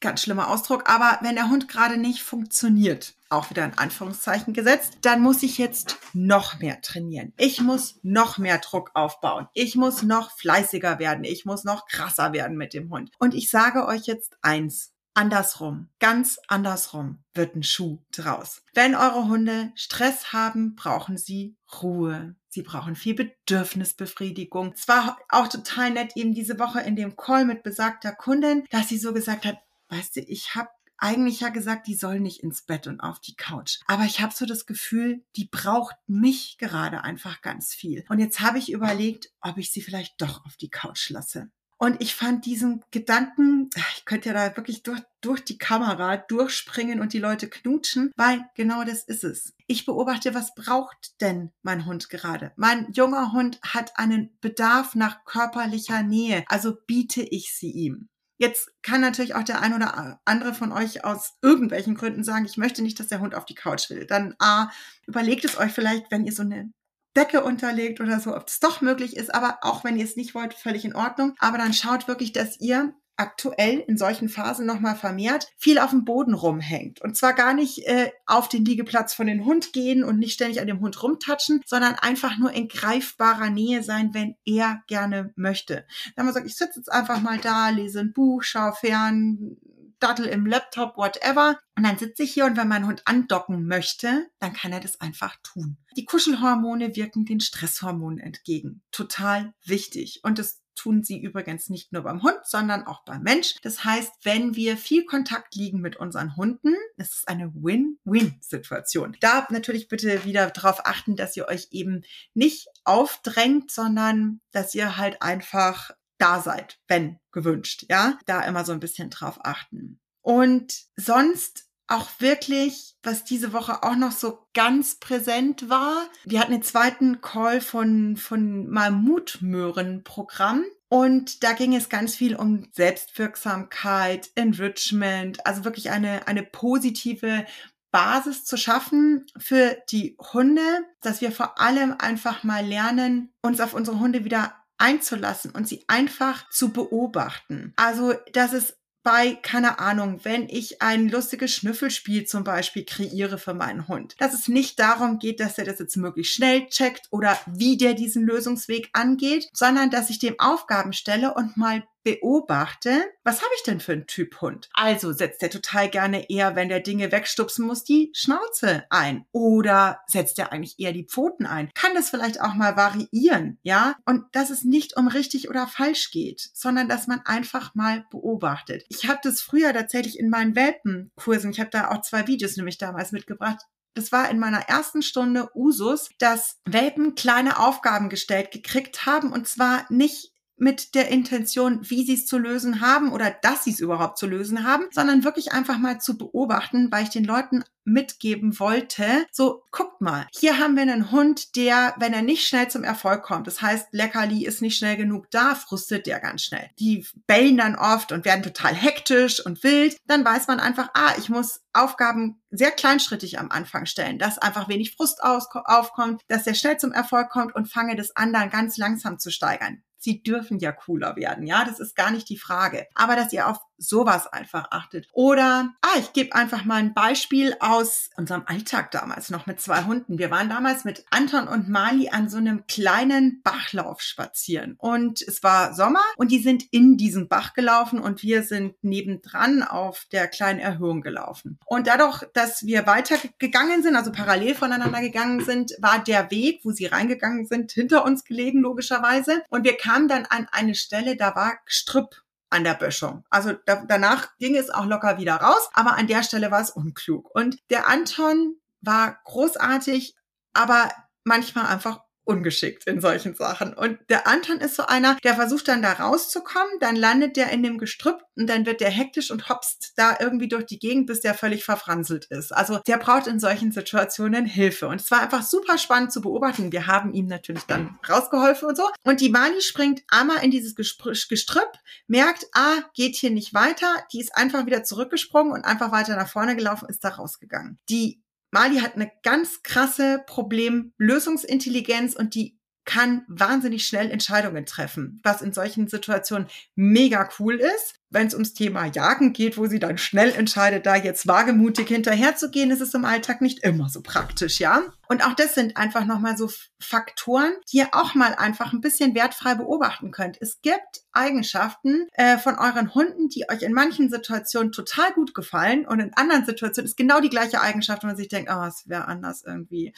ganz 0.01 0.23
schlimmer 0.23 0.49
Ausdruck, 0.49 0.89
aber 0.89 1.19
wenn 1.21 1.35
der 1.35 1.51
Hund 1.51 1.69
gerade 1.69 1.99
nicht 1.99 2.23
funktioniert, 2.23 3.16
auch 3.31 3.51
wieder 3.51 3.65
in 3.65 3.79
Anführungszeichen 3.79 4.55
gesetzt, 4.55 4.99
dann 5.03 5.21
muss 5.21 5.43
ich 5.43 5.59
jetzt 5.59 5.99
noch 6.13 6.59
mehr 6.61 6.81
trainieren. 6.81 7.33
Ich 7.37 7.61
muss 7.61 7.99
noch 8.03 8.39
mehr 8.39 8.59
Druck 8.59 8.91
aufbauen. 8.95 9.49
Ich 9.55 9.77
muss 9.77 10.03
noch 10.03 10.31
fleißiger 10.33 10.99
werden. 10.99 11.25
Ich 11.25 11.45
muss 11.45 11.65
noch 11.65 11.87
krasser 11.87 12.33
werden 12.33 12.57
mit 12.57 12.75
dem 12.75 12.91
Hund. 12.91 13.11
Und 13.19 13.35
ich 13.35 13.51
sage 13.51 13.87
euch 13.87 14.07
jetzt 14.07 14.37
eins. 14.43 14.93
Andersrum, 15.19 15.89
ganz 15.99 16.39
andersrum 16.47 17.25
wird 17.33 17.57
ein 17.57 17.63
Schuh 17.63 18.01
draus. 18.13 18.63
Wenn 18.75 18.95
eure 18.95 19.29
Hunde 19.29 19.73
Stress 19.75 20.35
haben, 20.35 20.75
brauchen 20.75 21.17
sie 21.17 21.57
Ruhe. 21.81 22.37
Sie 22.51 22.61
brauchen 22.61 22.97
viel 22.97 23.15
Bedürfnisbefriedigung. 23.15 24.75
Es 24.77 24.89
war 24.89 25.17
auch 25.31 25.49
total 25.49 25.93
nett 25.93 26.13
eben 26.17 26.35
diese 26.35 26.59
Woche 26.59 26.83
in 26.83 26.97
dem 26.97 27.17
Call 27.17 27.47
mit 27.47 27.63
besagter 27.63 28.13
Kundin, 28.13 28.65
dass 28.71 28.89
sie 28.89 28.99
so 28.99 29.15
gesagt 29.15 29.47
hat, 29.47 29.57
weißt 29.89 30.17
du, 30.17 30.21
ich 30.21 30.55
habe 30.55 30.69
eigentlich 30.99 31.41
ja 31.41 31.49
gesagt, 31.49 31.87
die 31.87 31.95
soll 31.95 32.21
nicht 32.21 32.43
ins 32.43 32.63
Bett 32.63 32.87
und 32.87 33.01
auf 33.01 33.21
die 33.21 33.37
Couch. 33.37 33.79
Aber 33.87 34.05
ich 34.05 34.21
habe 34.21 34.35
so 34.35 34.47
das 34.47 34.67
Gefühl, 34.67 35.25
die 35.37 35.49
braucht 35.51 35.97
mich 36.07 36.57
gerade 36.59 37.05
einfach 37.05 37.43
ganz 37.43 37.75
viel. 37.75 38.05
Und 38.09 38.19
jetzt 38.19 38.41
habe 38.41 38.59
ich 38.59 38.73
überlegt, 38.73 39.31
ob 39.41 39.59
ich 39.59 39.71
sie 39.71 39.83
vielleicht 39.83 40.21
doch 40.21 40.45
auf 40.45 40.57
die 40.57 40.71
Couch 40.71 41.11
lasse. 41.11 41.51
Und 41.79 42.01
ich 42.01 42.15
fand 42.15 42.47
diesen 42.47 42.83
Gedanken, 42.91 43.69
ich 43.97 44.05
könnte 44.07 44.31
ja 44.31 44.35
da 44.35 44.57
wirklich 44.57 44.83
durch, 44.83 45.01
durch 45.21 45.45
die 45.45 45.59
Kamera 45.59 46.17
durchspringen 46.17 47.01
und 47.01 47.13
die 47.13 47.19
Leute 47.19 47.49
knutschen, 47.49 48.13
weil 48.17 48.45
genau 48.55 48.85
das 48.85 49.03
ist 49.03 49.25
es. 49.25 49.53
Ich 49.67 49.85
beobachte, 49.85 50.35
was 50.35 50.55
braucht 50.55 51.21
denn 51.21 51.53
mein 51.63 51.85
Hund 51.85 52.09
gerade? 52.09 52.53
Mein 52.57 52.91
junger 52.93 53.33
Hund 53.33 53.61
hat 53.63 53.99
einen 53.99 54.39
Bedarf 54.41 54.95
nach 54.95 55.25
körperlicher 55.25 56.03
Nähe, 56.03 56.45
also 56.49 56.75
biete 56.87 57.23
ich 57.23 57.55
sie 57.55 57.73
ihm. 57.73 58.09
Jetzt 58.39 58.71
kann 58.83 59.01
natürlich 59.01 59.35
auch 59.35 59.45
der 59.45 59.63
ein 59.63 59.75
oder 59.75 60.21
andere 60.25 60.53
von 60.53 60.73
euch 60.73 61.05
aus 61.05 61.35
irgendwelchen 61.43 61.95
Gründen 61.95 62.23
sagen, 62.23 62.45
ich 62.45 62.57
möchte 62.57 62.83
nicht, 62.83 63.01
dass 63.01 63.09
der 63.09 63.21
Hund 63.21 63.35
auf 63.35 63.47
die 63.47 63.55
Couch 63.55 63.89
will. 63.89 64.07
Dann 64.07 64.35
A, 64.39 64.71
überlegt 65.07 65.45
es 65.45 65.57
euch 65.57 65.73
vielleicht, 65.73 66.11
wenn 66.11 66.25
ihr 66.25 66.33
so 66.33 66.43
eine 66.43 66.71
Decke 67.17 67.43
unterlegt 67.43 68.01
oder 68.01 68.21
so, 68.21 68.37
ob 68.37 68.49
es 68.49 68.61
doch 68.61 68.83
möglich 68.83 69.17
ist. 69.17 69.35
Aber 69.35 69.59
auch 69.63 69.85
wenn 69.85 69.97
ihr 69.97 70.05
es 70.05 70.17
nicht 70.17 70.35
wollt, 70.35 70.53
völlig 70.53 70.85
in 70.85 70.95
Ordnung. 70.95 71.35
Aber 71.39 71.57
dann 71.57 71.73
schaut 71.73 72.09
wirklich, 72.09 72.33
dass 72.33 72.61
ihr 72.61 72.95
aktuell 73.17 73.85
in 73.87 73.97
solchen 73.97 74.29
Phasen 74.29 74.67
nochmal 74.67 74.97
vermehrt 74.97 75.49
viel 75.57 75.79
auf 75.79 75.91
dem 75.91 76.05
Boden 76.05 76.35
rumhängt. 76.35 77.01
Und 77.01 77.17
zwar 77.17 77.33
gar 77.33 77.55
nicht 77.55 77.87
äh, 77.87 78.11
auf 78.27 78.49
den 78.49 78.65
Liegeplatz 78.65 79.15
von 79.15 79.27
den 79.27 79.45
Hund 79.45 79.73
gehen 79.73 80.05
und 80.05 80.19
nicht 80.19 80.35
ständig 80.35 80.61
an 80.61 80.67
dem 80.67 80.81
Hund 80.81 81.03
rumtatschen, 81.03 81.63
sondern 81.67 81.95
einfach 81.95 82.39
nur 82.39 82.53
in 82.53 82.69
greifbarer 82.69 83.51
Nähe 83.51 83.83
sein, 83.83 84.13
wenn 84.13 84.37
er 84.45 84.83
gerne 84.87 85.33
möchte. 85.37 85.87
Dann 86.15 86.27
man 86.27 86.35
sagt, 86.35 86.47
ich 86.47 86.57
sitze 86.57 86.81
jetzt 86.81 86.93
einfach 86.93 87.21
mal 87.21 87.39
da, 87.39 87.71
lese 87.71 88.01
ein 88.01 88.13
Buch, 88.13 88.43
schaue 88.43 88.75
fern, 88.75 89.57
Dattel 89.99 90.27
im 90.27 90.47
Laptop, 90.47 90.97
whatever. 90.97 91.59
Und 91.77 91.85
dann 91.85 91.99
sitze 91.99 92.23
ich 92.23 92.33
hier 92.33 92.45
und 92.45 92.57
wenn 92.57 92.69
mein 92.69 92.87
Hund 92.87 93.03
andocken 93.07 93.67
möchte, 93.67 94.29
dann 94.39 94.53
kann 94.53 94.73
er 94.73 94.81
das 94.81 95.01
einfach 95.01 95.37
tun. 95.43 95.79
Die 95.97 96.05
Kuschelhormone 96.05 96.97
wirken 96.97 97.25
den 97.25 97.41
Stresshormonen 97.41 98.19
entgegen. 98.19 98.83
Total 98.91 99.55
wichtig. 99.65 100.21
Und 100.23 100.39
das 100.39 100.61
tun 100.77 101.03
sie 101.03 101.21
übrigens 101.21 101.69
nicht 101.69 101.93
nur 101.93 102.03
beim 102.03 102.23
Hund, 102.23 102.39
sondern 102.45 102.87
auch 102.87 103.05
beim 103.05 103.23
Mensch. 103.23 103.57
Das 103.63 103.85
heißt, 103.85 104.13
wenn 104.23 104.55
wir 104.55 104.77
viel 104.77 105.05
Kontakt 105.05 105.55
liegen 105.55 105.81
mit 105.81 105.97
unseren 105.97 106.37
Hunden, 106.37 106.75
ist 106.97 107.15
es 107.15 107.27
eine 107.27 107.53
Win-Win-Situation. 107.55 109.17
Da 109.21 109.47
natürlich 109.51 109.89
bitte 109.89 110.25
wieder 110.25 110.51
darauf 110.51 110.87
achten, 110.87 111.17
dass 111.17 111.37
ihr 111.37 111.49
euch 111.49 111.69
eben 111.71 112.03
nicht 112.35 112.69
aufdrängt, 112.85 113.71
sondern 113.71 114.41
dass 114.53 114.75
ihr 114.75 114.97
halt 114.97 115.23
einfach 115.23 115.91
da 116.19 116.41
seid, 116.41 116.79
wenn 116.89 117.19
gewünscht. 117.33 117.87
Ja, 117.89 118.19
da 118.27 118.43
immer 118.43 118.65
so 118.65 118.73
ein 118.73 118.81
bisschen 118.81 119.11
drauf 119.11 119.39
achten. 119.43 120.01
Und 120.23 120.87
sonst 120.97 121.66
auch 121.89 122.09
wirklich, 122.19 122.97
was 123.03 123.25
diese 123.25 123.53
Woche 123.53 123.83
auch 123.83 123.97
noch 123.97 124.13
so 124.13 124.47
ganz 124.55 124.97
präsent 124.97 125.69
war. 125.69 126.09
Wir 126.25 126.41
hatten 126.41 126.53
den 126.53 126.63
zweiten 126.63 127.21
Call 127.21 127.61
von, 127.61 128.17
von 128.17 128.69
Mammutmöhren-Programm. 128.69 130.65
Und 130.89 131.43
da 131.43 131.53
ging 131.53 131.75
es 131.75 131.89
ganz 131.89 132.15
viel 132.15 132.37
um 132.37 132.69
Selbstwirksamkeit, 132.73 134.31
Enrichment, 134.37 135.45
also 135.45 135.65
wirklich 135.65 135.91
eine, 135.91 136.29
eine 136.29 136.45
positive 136.45 137.45
Basis 137.91 138.45
zu 138.45 138.57
schaffen 138.57 139.27
für 139.37 139.77
die 139.91 140.17
Hunde, 140.33 140.85
dass 141.01 141.21
wir 141.21 141.33
vor 141.33 141.61
allem 141.61 141.95
einfach 141.99 142.45
mal 142.45 142.65
lernen, 142.65 143.33
uns 143.43 143.61
auf 143.61 143.75
unsere 143.75 143.99
Hunde 143.99 144.25
wieder 144.25 144.55
einzulassen 144.79 145.51
und 145.53 145.67
sie 145.67 145.85
einfach 145.89 146.49
zu 146.51 146.73
beobachten. 146.73 147.73
Also, 147.77 148.15
dass 148.33 148.53
es 148.53 148.76
bei, 149.07 149.39
keine 149.41 149.79
Ahnung, 149.79 150.19
wenn 150.25 150.49
ich 150.49 150.83
ein 150.83 151.09
lustiges 151.09 151.53
Schnüffelspiel 151.53 152.27
zum 152.27 152.43
Beispiel 152.43 152.85
kreiere 152.85 153.39
für 153.39 153.55
meinen 153.55 153.87
Hund. 153.87 154.17
Dass 154.19 154.35
es 154.35 154.49
nicht 154.49 154.81
darum 154.81 155.21
geht, 155.21 155.39
dass 155.39 155.59
er 155.59 155.65
das 155.65 155.79
jetzt 155.79 155.97
möglichst 155.97 156.35
schnell 156.35 156.67
checkt 156.67 157.07
oder 157.13 157.39
wie 157.47 157.77
der 157.77 157.95
diesen 157.95 158.27
Lösungsweg 158.27 158.91
angeht, 158.95 159.49
sondern 159.53 159.91
dass 159.91 160.11
ich 160.11 160.19
dem 160.19 160.35
Aufgaben 160.41 160.93
stelle 160.93 161.35
und 161.35 161.57
mal 161.57 161.85
beobachte, 162.07 163.05
was 163.25 163.43
habe 163.43 163.51
ich 163.57 163.65
denn 163.65 163.81
für 163.81 163.91
einen 163.91 164.07
Typ 164.07 164.41
Hund? 164.41 164.69
Also 164.75 165.13
setzt 165.13 165.43
er 165.43 165.51
total 165.51 165.89
gerne 165.89 166.31
eher, 166.31 166.55
wenn 166.55 166.69
der 166.69 166.79
Dinge 166.79 167.11
wegstupsen 167.11 167.67
muss, 167.67 167.83
die 167.83 168.13
Schnauze 168.15 168.85
ein. 168.91 169.27
Oder 169.33 169.99
setzt 170.07 170.39
er 170.39 170.53
eigentlich 170.53 170.79
eher 170.79 170.93
die 170.93 171.03
Pfoten 171.03 171.47
ein? 171.47 171.69
Kann 171.75 171.97
das 171.97 172.11
vielleicht 172.11 172.41
auch 172.41 172.55
mal 172.55 172.77
variieren, 172.77 173.59
ja? 173.65 173.97
Und 174.05 174.25
dass 174.31 174.51
es 174.51 174.63
nicht 174.63 174.97
um 174.97 175.09
richtig 175.09 175.51
oder 175.51 175.67
falsch 175.67 176.13
geht, 176.13 176.49
sondern 176.55 176.89
dass 176.89 177.09
man 177.09 177.23
einfach 177.25 177.75
mal 177.75 178.05
beobachtet. 178.13 178.85
Ich 178.89 179.09
habe 179.09 179.19
das 179.25 179.41
früher 179.41 179.73
tatsächlich 179.73 180.17
in 180.17 180.31
meinen 180.31 180.55
Welpenkursen, 180.55 181.51
ich 181.51 181.59
habe 181.59 181.71
da 181.71 181.91
auch 181.91 182.03
zwei 182.03 182.29
Videos 182.29 182.57
nämlich 182.57 182.79
damals 182.79 183.11
mitgebracht, 183.11 183.67
das 183.95 184.13
war 184.13 184.31
in 184.31 184.39
meiner 184.39 184.61
ersten 184.69 185.01
Stunde 185.03 185.49
Usus, 185.55 186.11
dass 186.19 186.61
Welpen 186.67 187.15
kleine 187.15 187.59
Aufgaben 187.59 188.11
gestellt 188.11 188.51
gekriegt 188.51 189.07
haben 189.07 189.33
und 189.33 189.49
zwar 189.49 189.87
nicht 189.89 190.36
mit 190.57 190.95
der 190.95 191.09
Intention, 191.09 191.81
wie 191.83 192.05
sie 192.05 192.15
es 192.15 192.27
zu 192.27 192.39
lösen 192.39 192.81
haben 192.81 193.13
oder 193.13 193.31
dass 193.31 193.65
sie 193.65 193.71
es 193.71 193.81
überhaupt 193.81 194.19
zu 194.19 194.27
lösen 194.27 194.65
haben, 194.65 194.85
sondern 194.91 195.25
wirklich 195.25 195.53
einfach 195.53 195.79
mal 195.79 196.01
zu 196.01 196.17
beobachten, 196.17 196.91
weil 196.91 197.05
ich 197.05 197.11
den 197.11 197.25
Leuten 197.25 197.65
mitgeben 197.87 198.59
wollte. 198.59 199.27
So, 199.31 199.63
guckt 199.71 200.01
mal, 200.01 200.27
hier 200.33 200.59
haben 200.59 200.75
wir 200.75 200.83
einen 200.83 201.13
Hund, 201.13 201.55
der, 201.57 201.95
wenn 201.99 202.13
er 202.13 202.23
nicht 202.23 202.47
schnell 202.47 202.69
zum 202.69 202.83
Erfolg 202.83 203.23
kommt, 203.23 203.47
das 203.47 203.63
heißt, 203.63 203.89
Leckerli 203.93 204.45
ist 204.45 204.61
nicht 204.61 204.77
schnell 204.77 204.97
genug 204.97 205.31
da, 205.31 205.55
frustet 205.55 206.07
der 206.07 206.19
ganz 206.21 206.43
schnell. 206.43 206.69
Die 206.79 207.07
bellen 207.27 207.57
dann 207.57 207.77
oft 207.77 208.11
und 208.13 208.25
werden 208.25 208.43
total 208.43 208.75
hektisch 208.75 209.45
und 209.45 209.63
wild. 209.63 209.97
Dann 210.07 210.25
weiß 210.25 210.49
man 210.49 210.59
einfach, 210.59 210.91
ah, 210.95 211.15
ich 211.17 211.29
muss 211.29 211.61
Aufgaben 211.73 212.41
sehr 212.51 212.73
kleinschrittig 212.73 213.39
am 213.39 213.51
Anfang 213.51 213.87
stellen, 213.87 214.19
dass 214.19 214.39
einfach 214.39 214.69
wenig 214.69 214.97
Frust 214.97 215.23
aufkommt, 215.23 216.23
dass 216.29 216.45
der 216.45 216.55
schnell 216.55 216.79
zum 216.79 216.93
Erfolg 216.93 217.31
kommt 217.31 217.55
und 217.55 217.71
fange 217.71 217.95
das 217.95 218.17
an, 218.17 218.33
dann 218.33 218.51
ganz 218.51 218.77
langsam 218.77 219.19
zu 219.19 219.31
steigern 219.31 219.83
sie 220.07 220.23
dürfen 220.23 220.61
ja 220.61 220.71
cooler 220.71 221.17
werden. 221.17 221.47
Ja, 221.47 221.65
das 221.65 221.81
ist 221.81 221.97
gar 221.97 222.13
nicht 222.13 222.29
die 222.29 222.39
Frage. 222.39 222.87
Aber 222.95 223.17
dass 223.17 223.33
ihr 223.33 223.49
auf 223.49 223.59
sowas 223.79 224.27
einfach 224.27 224.69
achtet. 224.71 225.09
Oder, 225.13 225.75
ah, 225.83 225.99
ich 225.99 226.13
gebe 226.13 226.35
einfach 226.35 226.65
mal 226.65 226.77
ein 226.77 226.95
Beispiel 226.95 227.57
aus 227.61 228.11
unserem 228.17 228.43
Alltag 228.47 228.91
damals 228.91 229.31
noch 229.31 229.47
mit 229.47 229.61
zwei 229.61 229.85
Hunden. 229.85 230.19
Wir 230.19 230.31
waren 230.31 230.49
damals 230.49 230.85
mit 230.85 231.05
Anton 231.11 231.49
und 231.49 231.69
Mali 231.69 232.09
an 232.11 232.29
so 232.29 232.39
einem 232.39 232.67
kleinen 232.67 233.43
Bachlauf 233.43 234.01
spazieren. 234.01 234.77
Und 234.79 235.23
es 235.23 235.43
war 235.43 235.75
Sommer 235.75 236.01
und 236.17 236.31
die 236.31 236.39
sind 236.39 236.65
in 236.71 236.97
diesen 236.97 237.29
Bach 237.29 237.55
gelaufen 237.55 238.01
und 238.01 238.23
wir 238.23 238.43
sind 238.43 238.83
nebendran 238.83 239.63
auf 239.63 240.07
der 240.13 240.29
kleinen 240.29 240.61
Erhöhung 240.61 241.03
gelaufen. 241.03 241.59
Und 241.67 241.87
dadurch, 241.87 242.25
dass 242.35 242.65
wir 242.65 242.87
weitergegangen 242.87 243.83
sind, 243.83 243.97
also 243.97 244.13
parallel 244.13 244.55
voneinander 244.55 245.01
gegangen 245.01 245.45
sind, 245.45 245.73
war 245.81 246.03
der 246.03 246.31
Weg, 246.31 246.61
wo 246.65 246.71
sie 246.71 246.87
reingegangen 246.87 247.47
sind, 247.47 247.73
hinter 247.73 248.05
uns 248.05 248.25
gelegen, 248.25 248.61
logischerweise. 248.61 249.43
Und 249.49 249.65
wir 249.65 249.77
kamen 249.77 250.09
dann 250.09 250.27
an 250.27 250.49
eine 250.51 250.75
Stelle, 250.75 251.17
da 251.17 251.35
war 251.35 251.59
Strüpp 251.67 252.26
an 252.51 252.65
der 252.65 252.75
Böschung. 252.75 253.25
Also 253.31 253.55
da, 253.67 253.85
danach 253.87 254.37
ging 254.39 254.57
es 254.57 254.71
auch 254.71 254.87
locker 254.87 255.19
wieder 255.19 255.37
raus, 255.37 255.69
aber 255.73 255.95
an 255.95 256.07
der 256.07 256.23
Stelle 256.23 256.51
war 256.51 256.61
es 256.61 256.71
unklug. 256.71 257.29
Und 257.35 257.59
der 257.71 257.89
Anton 257.89 258.57
war 258.81 259.19
großartig, 259.25 260.15
aber 260.53 260.91
manchmal 261.25 261.67
einfach 261.67 262.06
ungeschickt 262.27 262.87
in 262.87 263.01
solchen 263.01 263.35
Sachen. 263.35 263.73
Und 263.73 263.99
der 264.09 264.27
Anton 264.27 264.59
ist 264.59 264.77
so 264.77 264.85
einer, 264.85 265.17
der 265.23 265.35
versucht 265.35 265.69
dann 265.69 265.83
da 265.83 265.93
rauszukommen, 265.93 266.79
dann 266.81 266.97
landet 266.97 267.37
der 267.37 267.51
in 267.51 267.63
dem 267.63 267.79
Gestrüpp 267.79 268.23
und 268.37 268.49
dann 268.49 268.67
wird 268.67 268.81
der 268.81 268.91
hektisch 268.91 269.31
und 269.31 269.49
hopst 269.49 269.93
da 269.97 270.17
irgendwie 270.21 270.49
durch 270.49 270.67
die 270.67 270.79
Gegend, 270.79 271.07
bis 271.07 271.21
der 271.21 271.35
völlig 271.35 271.65
verfranselt 271.65 272.27
ist. 272.27 272.53
Also 272.53 272.81
der 272.87 272.99
braucht 272.99 273.27
in 273.27 273.39
solchen 273.39 273.73
Situationen 273.73 274.45
Hilfe. 274.45 274.89
Und 274.89 275.01
es 275.01 275.11
war 275.11 275.23
einfach 275.23 275.43
super 275.43 275.79
spannend 275.79 276.13
zu 276.13 276.21
beobachten. 276.21 276.73
Wir 276.73 276.87
haben 276.87 277.13
ihm 277.13 277.27
natürlich 277.27 277.65
dann 277.65 277.99
rausgeholfen 278.09 278.69
und 278.69 278.77
so. 278.77 278.89
Und 279.05 279.21
die 279.21 279.31
Mali 279.31 279.61
springt 279.63 280.03
einmal 280.09 280.45
in 280.45 280.51
dieses 280.51 280.75
Gestrüpp, 280.75 281.73
merkt, 282.09 282.47
ah, 282.53 282.83
geht 282.95 283.17
hier 283.17 283.31
nicht 283.31 283.55
weiter. 283.55 283.89
Die 284.13 284.21
ist 284.21 284.37
einfach 284.37 284.67
wieder 284.67 284.85
zurückgesprungen 284.85 285.53
und 285.53 285.65
einfach 285.65 285.93
weiter 285.93 286.17
nach 286.17 286.29
vorne 286.29 286.57
gelaufen, 286.57 286.89
ist 286.89 287.05
da 287.05 287.11
rausgegangen. 287.11 287.79
Die 287.89 288.21
Mali 288.57 288.79
hat 288.79 288.95
eine 288.95 289.13
ganz 289.23 289.63
krasse 289.63 290.25
Problemlösungsintelligenz 290.27 292.17
und 292.17 292.35
die 292.35 292.59
kann 292.87 293.27
wahnsinnig 293.29 293.87
schnell 293.87 294.11
Entscheidungen 294.11 294.65
treffen, 294.65 295.21
was 295.23 295.43
in 295.43 295.53
solchen 295.53 295.89
Situationen 295.89 296.49
mega 296.75 297.29
cool 297.39 297.57
ist 297.57 298.01
wenn 298.11 298.29
es 298.29 298.35
ums 298.35 298.55
Thema 298.55 298.87
Jagen 298.87 299.33
geht, 299.33 299.59
wo 299.59 299.67
sie 299.67 299.79
dann 299.79 299.99
schnell 299.99 300.31
entscheidet, 300.33 300.87
da 300.87 300.97
jetzt 300.97 301.27
wagemutig 301.27 301.89
hinterherzugehen, 301.89 302.71
ist 302.71 302.81
es 302.81 302.95
im 302.95 303.05
Alltag 303.05 303.41
nicht 303.41 303.65
immer 303.65 303.89
so 303.89 304.01
praktisch, 304.01 304.61
ja? 304.61 304.83
Und 305.09 305.25
auch 305.25 305.35
das 305.35 305.55
sind 305.55 305.77
einfach 305.77 306.05
nochmal 306.05 306.37
so 306.37 306.51
Faktoren, 306.81 307.53
die 307.71 307.79
ihr 307.79 307.89
auch 307.93 308.15
mal 308.15 308.35
einfach 308.35 308.73
ein 308.73 308.81
bisschen 308.81 309.15
wertfrei 309.15 309.55
beobachten 309.55 310.11
könnt. 310.11 310.37
Es 310.41 310.61
gibt 310.63 311.03
Eigenschaften 311.13 312.07
äh, 312.13 312.39
von 312.39 312.57
euren 312.59 312.95
Hunden, 312.95 313.29
die 313.29 313.49
euch 313.49 313.63
in 313.63 313.73
manchen 313.73 314.11
Situationen 314.11 314.73
total 314.73 315.13
gut 315.13 315.35
gefallen 315.35 315.87
und 315.87 316.01
in 316.01 316.15
anderen 316.15 316.45
Situationen 316.45 316.89
ist 316.89 316.97
genau 316.97 317.21
die 317.21 317.31
gleiche 317.31 317.61
Eigenschaft, 317.61 318.03
wo 318.03 318.09
man 318.09 318.17
sich 318.17 318.29
denkt, 318.29 318.51
oh, 318.53 318.65
es 318.65 318.89
wäre 318.89 319.07
anders 319.07 319.43
irgendwie 319.45 319.93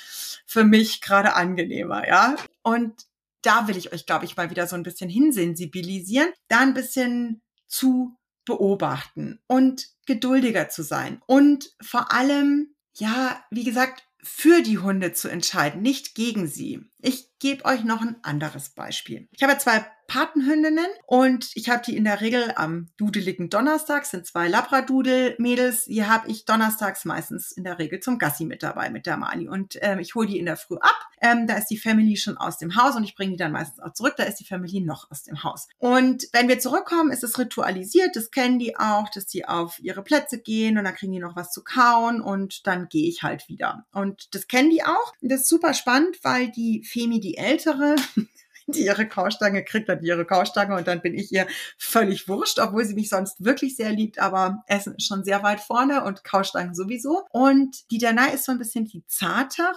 für 0.46 0.64
mich 0.64 1.00
gerade 1.00 1.34
angenehmer, 1.34 2.06
ja? 2.08 2.36
Und 2.62 3.06
da 3.42 3.68
will 3.68 3.76
ich 3.76 3.92
euch, 3.92 4.04
glaube 4.04 4.24
ich, 4.24 4.36
mal 4.36 4.50
wieder 4.50 4.66
so 4.66 4.76
ein 4.76 4.82
bisschen 4.82 5.08
hinsensibilisieren, 5.08 6.32
da 6.48 6.60
ein 6.60 6.74
bisschen 6.74 7.40
zu 7.68 8.16
beobachten 8.44 9.40
und 9.46 9.88
geduldiger 10.06 10.68
zu 10.68 10.82
sein 10.82 11.22
und 11.26 11.74
vor 11.80 12.12
allem, 12.12 12.74
ja, 12.94 13.44
wie 13.50 13.64
gesagt, 13.64 14.04
für 14.22 14.62
die 14.62 14.78
Hunde 14.78 15.12
zu 15.12 15.28
entscheiden, 15.28 15.82
nicht 15.82 16.14
gegen 16.14 16.48
sie. 16.48 16.90
Ich 17.00 17.28
gebe 17.38 17.64
euch 17.64 17.84
noch 17.84 18.00
ein 18.00 18.16
anderes 18.22 18.70
Beispiel. 18.70 19.28
Ich 19.32 19.42
habe 19.42 19.56
zwei 19.58 19.86
Patenhündinnen 20.08 20.86
und 21.06 21.50
ich 21.54 21.68
habe 21.68 21.82
die 21.84 21.94
in 21.94 22.04
der 22.04 22.22
Regel 22.22 22.52
am 22.56 22.88
dudeligen 22.96 23.50
Donnerstag, 23.50 24.06
sind 24.06 24.26
zwei 24.26 24.48
Labradudel-Mädels. 24.48 25.84
Hier 25.84 26.08
habe 26.08 26.30
ich 26.30 26.46
donnerstags 26.46 27.04
meistens 27.04 27.52
in 27.52 27.62
der 27.62 27.78
Regel 27.78 28.00
zum 28.00 28.18
Gassi 28.18 28.46
mit 28.46 28.62
dabei 28.62 28.88
mit 28.88 29.04
der 29.04 29.18
Mali 29.18 29.48
und 29.48 29.78
ähm, 29.82 29.98
ich 29.98 30.14
hole 30.14 30.26
die 30.26 30.38
in 30.38 30.46
der 30.46 30.56
Früh 30.56 30.76
ab. 30.76 30.96
Ähm, 31.20 31.46
da 31.46 31.58
ist 31.58 31.66
die 31.66 31.76
Family 31.76 32.16
schon 32.16 32.38
aus 32.38 32.56
dem 32.56 32.74
Haus 32.74 32.96
und 32.96 33.04
ich 33.04 33.14
bringe 33.14 33.32
die 33.32 33.36
dann 33.36 33.52
meistens 33.52 33.80
auch 33.80 33.92
zurück. 33.92 34.14
Da 34.16 34.24
ist 34.24 34.40
die 34.40 34.46
Family 34.46 34.80
noch 34.80 35.10
aus 35.10 35.24
dem 35.24 35.44
Haus. 35.44 35.68
Und 35.76 36.26
wenn 36.32 36.48
wir 36.48 36.58
zurückkommen, 36.58 37.10
ist 37.10 37.22
es 37.22 37.38
ritualisiert. 37.38 38.16
Das 38.16 38.30
kennen 38.30 38.58
die 38.58 38.78
auch, 38.78 39.10
dass 39.10 39.26
die 39.26 39.46
auf 39.46 39.78
ihre 39.80 40.02
Plätze 40.02 40.40
gehen 40.40 40.78
und 40.78 40.84
dann 40.84 40.94
kriegen 40.94 41.12
die 41.12 41.18
noch 41.18 41.36
was 41.36 41.52
zu 41.52 41.62
kauen 41.62 42.22
und 42.22 42.66
dann 42.66 42.88
gehe 42.88 43.08
ich 43.08 43.22
halt 43.22 43.46
wieder. 43.48 43.84
Und 43.92 44.34
das 44.34 44.46
kennen 44.46 44.70
die 44.70 44.84
auch. 44.84 45.12
Das 45.20 45.42
ist 45.42 45.48
super 45.50 45.74
spannend, 45.74 46.16
weil 46.22 46.50
die 46.50 46.82
Femi, 46.88 47.20
die 47.20 47.36
ältere, 47.36 47.96
die 48.66 48.84
ihre 48.84 49.08
Kaustange 49.08 49.64
kriegt, 49.64 49.88
dann 49.88 50.02
ihre 50.02 50.24
Kaustange 50.24 50.76
und 50.76 50.86
dann 50.86 51.00
bin 51.00 51.14
ich 51.14 51.32
ihr 51.32 51.46
völlig 51.78 52.28
wurscht, 52.28 52.58
obwohl 52.58 52.84
sie 52.84 52.94
mich 52.94 53.08
sonst 53.08 53.42
wirklich 53.44 53.76
sehr 53.76 53.90
liebt, 53.90 54.18
aber 54.18 54.62
Essen 54.66 54.94
ist 54.96 55.06
schon 55.06 55.24
sehr 55.24 55.42
weit 55.42 55.60
vorne 55.60 56.04
und 56.04 56.24
Kaustangen 56.24 56.74
sowieso. 56.74 57.26
Und 57.30 57.90
die 57.90 57.98
Danai 57.98 58.32
ist 58.32 58.44
so 58.44 58.52
ein 58.52 58.58
bisschen 58.58 58.84
die 58.84 59.04
zartere 59.06 59.72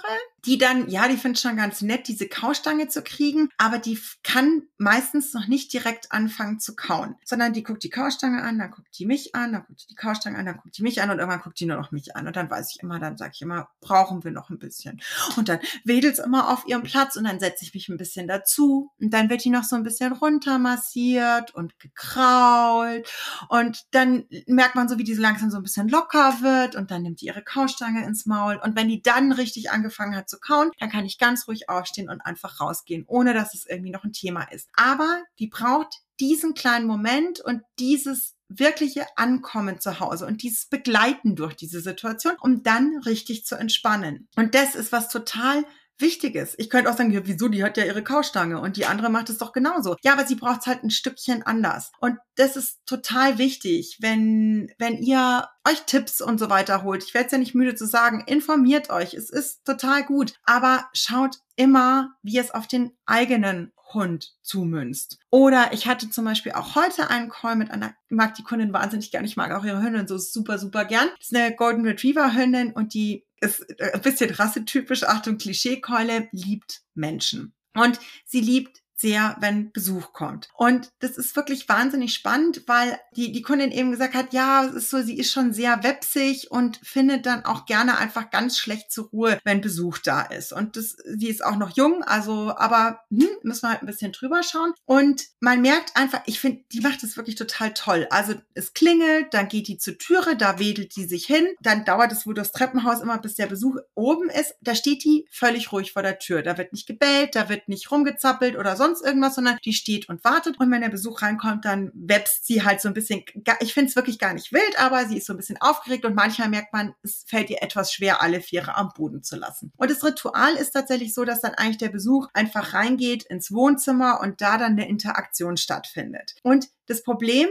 die 0.46 0.58
dann, 0.58 0.90
ja, 0.90 1.08
die 1.08 1.18
findet 1.18 1.42
schon 1.42 1.56
ganz 1.56 1.82
nett, 1.82 2.08
diese 2.08 2.28
Kaustange 2.28 2.88
zu 2.88 3.04
kriegen, 3.04 3.50
aber 3.58 3.78
die 3.78 4.00
kann 4.24 4.64
meistens 4.78 5.34
noch 5.34 5.48
nicht 5.48 5.72
direkt 5.72 6.12
anfangen 6.12 6.60
zu 6.60 6.76
kauen, 6.76 7.16
sondern 7.24 7.54
die 7.54 7.64
guckt 7.64 7.84
die 7.84 7.90
Kaustange 7.90 8.42
an, 8.42 8.58
dann 8.58 8.72
guckt 8.72 8.98
die 8.98 9.06
mich 9.06 9.36
an, 9.36 9.54
dann 9.54 9.64
guckt 9.66 9.86
die 9.90 9.96
Kaustange 9.96 10.38
an, 10.38 10.46
dann 10.46 10.58
guckt 10.58 10.78
die 10.78 10.84
mich 10.84 11.02
an 11.02 11.12
und 11.12 11.20
irgendwann 11.20 11.42
guckt 11.42 11.60
die 11.60 11.66
nur 11.66 11.78
noch 11.78 11.92
mich 11.92 12.16
an 12.16 12.28
und 12.28 12.36
dann 12.36 12.50
weiß 12.50 12.72
ich 12.72 12.82
immer, 12.82 13.00
dann 13.00 13.18
sage 13.18 13.32
ich 13.36 13.42
immer, 13.42 13.70
brauchen 13.82 14.24
wir 14.24 14.32
noch 14.32 14.50
ein 14.50 14.60
bisschen. 14.60 15.02
Und 15.38 15.50
dann 15.50 15.60
wedelt 15.84 16.14
es 16.14 16.20
immer 16.20 16.50
auf 16.50 16.68
ihrem 16.68 16.84
Platz 16.84 17.16
und 17.16 17.26
dann 17.26 17.40
setze 17.40 17.64
ich 17.64 17.74
mich 17.74 17.90
ein 17.90 17.98
bisschen 17.98 18.28
dazu 18.28 18.92
und 19.00 19.14
dann 19.14 19.30
wird 19.30 19.44
die 19.44 19.50
noch 19.50 19.64
so 19.64 19.76
ein 19.76 19.84
bisschen 19.84 20.14
runter 20.14 20.58
massiert 20.58 21.54
und 21.54 21.78
gekrault 21.80 23.08
und 23.50 23.86
dann 23.92 24.26
merkt 24.48 24.76
man 24.76 24.90
so, 24.90 24.98
wie 24.98 25.04
die 25.04 25.14
so 25.14 25.22
langsam 25.22 25.52
so 25.52 25.58
ein 25.58 25.64
bisschen 25.64 25.88
locker 25.88 26.42
wird 26.42 26.76
und 26.76 26.90
dann 26.90 27.04
nimmt 27.04 27.22
die 27.22 27.28
ihre 27.28 27.44
Kaustange 27.44 28.04
ins 28.06 28.26
Maul 28.26 28.60
und 28.64 28.76
wenn 28.76 28.88
die 28.88 29.02
dann 29.02 29.32
richtig 29.32 29.70
angefangen 29.70 30.16
hat 30.16 30.31
zu 30.32 30.40
kauen, 30.40 30.72
dann 30.80 30.90
kann 30.90 31.06
ich 31.06 31.20
ganz 31.20 31.48
ruhig 31.48 31.70
aufstehen 31.70 32.10
und 32.10 32.22
einfach 32.22 32.60
rausgehen, 32.60 33.04
ohne 33.08 33.34
dass 33.34 33.54
es 33.54 33.68
irgendwie 33.68 33.92
noch 33.92 34.04
ein 34.04 34.14
Thema 34.14 34.44
ist. 34.52 34.70
Aber 34.74 35.24
die 35.38 35.48
braucht 35.48 35.94
diesen 36.20 36.54
kleinen 36.54 36.88
Moment 36.88 37.42
und 37.42 37.62
dieses 37.80 38.36
wirkliche 38.48 39.06
Ankommen 39.16 39.80
zu 39.80 40.00
Hause 40.00 40.26
und 40.26 40.44
dieses 40.44 40.66
Begleiten 40.66 41.36
durch 41.36 41.56
diese 41.56 41.82
Situation, 41.82 42.34
um 42.42 42.64
dann 42.64 43.00
richtig 43.06 43.46
zu 43.46 43.56
entspannen. 43.56 44.28
Und 44.36 44.56
das 44.56 44.76
ist 44.76 44.92
was 44.92 45.10
total 45.10 45.66
Wichtiges. 46.02 46.56
Ich 46.58 46.70
könnte 46.70 46.90
auch 46.90 46.98
sagen, 46.98 47.12
ja, 47.12 47.22
wieso, 47.24 47.48
die 47.48 47.64
hat 47.64 47.78
ja 47.78 47.86
ihre 47.86 48.04
Kaustange 48.04 48.60
und 48.60 48.78
die 48.78 48.86
andere 48.86 49.10
macht 49.10 49.30
es 49.30 49.38
doch 49.38 49.54
genauso. 49.54 49.96
Ja, 50.02 50.14
aber 50.14 50.26
sie 50.26 50.36
braucht 50.36 50.62
es 50.62 50.68
halt 50.68 50.84
ein 50.84 50.90
Stückchen 50.90 51.44
anders. 51.44 51.92
Und 52.00 52.18
das 52.36 52.56
ist 52.56 52.80
total 52.86 53.38
wichtig, 53.38 53.98
wenn, 54.02 54.72
wenn 54.78 54.98
ihr 54.98 55.48
euch 55.68 55.82
Tipps 55.86 56.22
und 56.22 56.40
so 56.40 56.50
weiter 56.50 56.84
holt. 56.84 57.04
Ich 57.04 57.14
werde 57.14 57.28
es 57.28 57.32
ja 57.32 57.38
nicht 57.38 57.56
müde 57.56 57.76
zu 57.76 57.86
sagen, 57.86 58.24
informiert 58.26 58.90
euch. 58.90 59.14
Es 59.14 59.30
ist 59.30 59.64
total 59.66 60.04
gut. 60.04 60.34
Aber 60.44 60.90
schaut 60.94 61.38
immer, 61.56 62.16
wie 62.24 62.38
es 62.38 62.52
auf 62.52 62.68
den 62.68 62.92
eigenen 63.06 63.72
Hund 63.94 64.34
zumünzt. 64.42 65.20
Oder 65.30 65.74
ich 65.74 65.88
hatte 65.88 66.10
zum 66.10 66.26
Beispiel 66.26 66.54
auch 66.54 66.76
heute 66.76 67.10
einen 67.10 67.30
Call 67.30 67.56
mit 67.56 67.72
einer, 67.72 67.94
mag 68.10 68.36
die 68.36 68.44
Kundin 68.44 68.74
wahnsinnig 68.74 69.12
gern, 69.12 69.26
ich 69.26 69.38
mag 69.38 69.52
auch 69.52 69.64
ihre 69.64 69.82
Hündin 69.82 70.08
so 70.08 70.18
super, 70.18 70.58
super 70.58 70.86
gern. 70.86 71.10
Das 71.18 71.32
ist 71.32 71.36
eine 71.36 71.56
Golden 71.56 71.86
Retriever 71.86 72.34
Hündin 72.34 72.72
und 72.72 72.94
die 72.94 73.26
ist 73.40 73.66
ein 73.80 74.02
bisschen 74.02 74.30
rassetypisch, 74.32 75.04
Achtung, 75.04 75.38
Klischeekeule, 75.38 76.30
liebt 76.32 76.82
Menschen. 76.94 77.54
Und 77.74 78.00
sie 78.26 78.42
liebt 78.42 78.81
sehr, 79.02 79.36
wenn 79.40 79.72
Besuch 79.72 80.14
kommt. 80.14 80.50
Und 80.56 80.90
das 81.00 81.18
ist 81.18 81.36
wirklich 81.36 81.68
wahnsinnig 81.68 82.14
spannend, 82.14 82.64
weil 82.68 82.98
die, 83.16 83.32
die 83.32 83.42
Kundin 83.42 83.72
eben 83.72 83.92
gesagt 83.92 84.14
hat, 84.14 84.34
ja, 84.34 84.64
es 84.66 84.74
ist 84.74 84.90
so, 84.90 85.02
sie 85.02 85.18
ist 85.18 85.32
schon 85.32 85.54
sehr 85.54 85.84
wepsig 85.84 86.52
und 86.52 86.80
findet 86.84 87.26
dann 87.26 87.46
auch 87.46 87.66
gerne 87.66 87.98
einfach 87.98 88.30
ganz 88.30 88.58
schlecht 88.58 88.92
zur 88.92 89.10
Ruhe, 89.10 89.40
wenn 89.44 89.62
Besuch 89.62 89.98
da 89.98 90.22
ist. 90.22 90.54
Und 90.54 90.78
das, 90.78 90.96
sie 91.04 91.30
ist 91.30 91.44
auch 91.44 91.58
noch 91.58 91.76
jung, 91.76 92.04
also, 92.04 92.56
aber 92.56 93.02
hm, 93.10 93.28
müssen 93.44 93.64
wir 93.64 93.72
halt 93.72 93.82
ein 93.82 93.88
bisschen 93.88 94.12
drüber 94.12 94.44
schauen. 94.44 94.74
Und 94.86 95.26
man 95.40 95.62
merkt 95.62 95.96
einfach, 95.96 96.22
ich 96.26 96.40
finde, 96.40 96.64
die 96.72 96.82
macht 96.82 97.04
es 97.04 97.18
wirklich 97.18 97.36
total 97.36 97.74
toll. 97.74 98.08
Also 98.12 98.34
es 98.54 98.74
klingelt, 98.74 99.34
dann 99.34 99.48
geht 99.48 99.68
die 99.68 99.78
zur 99.78 99.98
Türe, 99.98 100.36
da 100.38 100.60
wedelt 100.60 100.96
die 100.96 101.06
sich 101.06 101.26
hin, 101.26 101.48
dann 101.62 101.86
dauert 101.86 102.12
es 102.12 102.26
wohl 102.26 102.34
durchs 102.34 102.52
Treppenhaus 102.52 103.02
immer, 103.02 103.18
bis 103.18 103.36
der 103.36 103.48
Besuch 103.48 103.78
oben 103.96 104.30
ist. 104.30 104.54
Da 104.62 104.76
steht 104.76 105.04
die 105.04 105.26
völlig 105.32 105.72
ruhig 105.72 105.94
vor 105.94 106.04
der 106.04 106.20
Tür. 106.20 106.42
Da 106.44 106.58
wird 106.58 106.74
nicht 106.74 106.88
gebellt, 106.88 107.36
da 107.36 107.50
wird 107.50 107.68
nicht 107.68 107.90
rumgezappelt 107.92 108.56
oder 108.58 108.76
sonst 108.76 108.91
sonst 108.92 109.06
irgendwas, 109.06 109.36
sondern 109.36 109.58
die 109.64 109.74
steht 109.74 110.10
und 110.10 110.24
wartet. 110.24 110.60
Und 110.60 110.72
wenn 110.72 110.82
der 110.82 110.90
Besuch 110.90 111.22
reinkommt, 111.22 111.66
dann 111.66 111.92
webst 111.94 112.46
sie 112.46 112.64
halt 112.64 112.82
so 112.82 112.88
ein 112.88 112.94
bisschen, 112.94 113.24
ich 113.60 113.74
finde 113.74 113.90
es 113.90 113.96
wirklich 113.96 114.20
gar 114.20 114.34
nicht 114.34 114.52
wild, 114.52 114.80
aber 114.80 115.06
sie 115.06 115.18
ist 115.18 115.28
so 115.28 115.34
ein 115.34 115.38
bisschen 115.38 115.60
aufgeregt 115.62 116.06
und 116.06 116.16
manchmal 116.16 116.50
merkt 116.50 116.74
man, 116.74 116.94
es 117.04 117.24
fällt 117.28 117.50
ihr 117.50 117.62
etwas 117.62 117.94
schwer, 117.94 118.22
alle 118.22 118.42
Viere 118.42 118.76
am 118.76 118.90
Boden 118.96 119.24
zu 119.24 119.36
lassen. 119.36 119.72
Und 119.78 119.90
das 119.90 120.04
Ritual 120.04 120.56
ist 120.56 120.72
tatsächlich 120.72 121.14
so, 121.14 121.26
dass 121.26 121.42
dann 121.42 121.54
eigentlich 121.56 121.78
der 121.78 121.90
Besuch 121.90 122.28
einfach 122.34 122.74
reingeht 122.74 123.24
ins 123.24 123.52
Wohnzimmer 123.52 124.20
und 124.22 124.42
da 124.42 124.58
dann 124.58 124.74
eine 124.74 124.88
Interaktion 124.88 125.58
stattfindet. 125.58 126.36
Und 126.44 126.68
das 126.88 127.04
Problem 127.04 127.48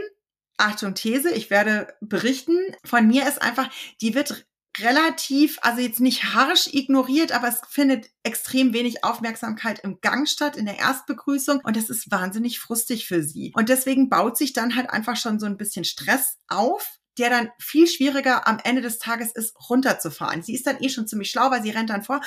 Achtung 0.57 0.93
These, 0.93 1.31
ich 1.31 1.49
werde 1.49 1.87
berichten. 2.01 2.55
Von 2.85 3.07
mir 3.07 3.27
ist 3.27 3.41
einfach, 3.41 3.67
die 3.99 4.13
wird 4.13 4.45
relativ, 4.81 5.59
also 5.61 5.81
jetzt 5.81 5.99
nicht 5.99 6.33
harsch 6.33 6.67
ignoriert, 6.71 7.31
aber 7.31 7.47
es 7.47 7.61
findet 7.69 8.09
extrem 8.23 8.73
wenig 8.73 9.03
Aufmerksamkeit 9.03 9.79
im 9.83 9.99
Gang 10.01 10.27
statt, 10.27 10.55
in 10.57 10.65
der 10.65 10.79
Erstbegrüßung. 10.79 11.61
Und 11.63 11.75
das 11.77 11.89
ist 11.89 12.11
wahnsinnig 12.11 12.59
frustig 12.59 13.07
für 13.07 13.23
sie. 13.23 13.51
Und 13.55 13.69
deswegen 13.69 14.09
baut 14.09 14.37
sich 14.37 14.53
dann 14.53 14.75
halt 14.75 14.89
einfach 14.89 15.15
schon 15.15 15.39
so 15.39 15.45
ein 15.45 15.57
bisschen 15.57 15.85
Stress 15.85 16.37
auf, 16.47 16.99
der 17.17 17.29
dann 17.29 17.49
viel 17.59 17.87
schwieriger 17.87 18.47
am 18.47 18.59
Ende 18.63 18.81
des 18.81 18.97
Tages 18.97 19.31
ist, 19.31 19.53
runterzufahren. 19.69 20.43
Sie 20.43 20.53
ist 20.53 20.65
dann 20.65 20.81
eh 20.81 20.89
schon 20.89 21.07
ziemlich 21.07 21.29
schlau, 21.29 21.51
weil 21.51 21.61
sie 21.61 21.71
rennt 21.71 21.89
dann 21.89 22.03
vor 22.03 22.21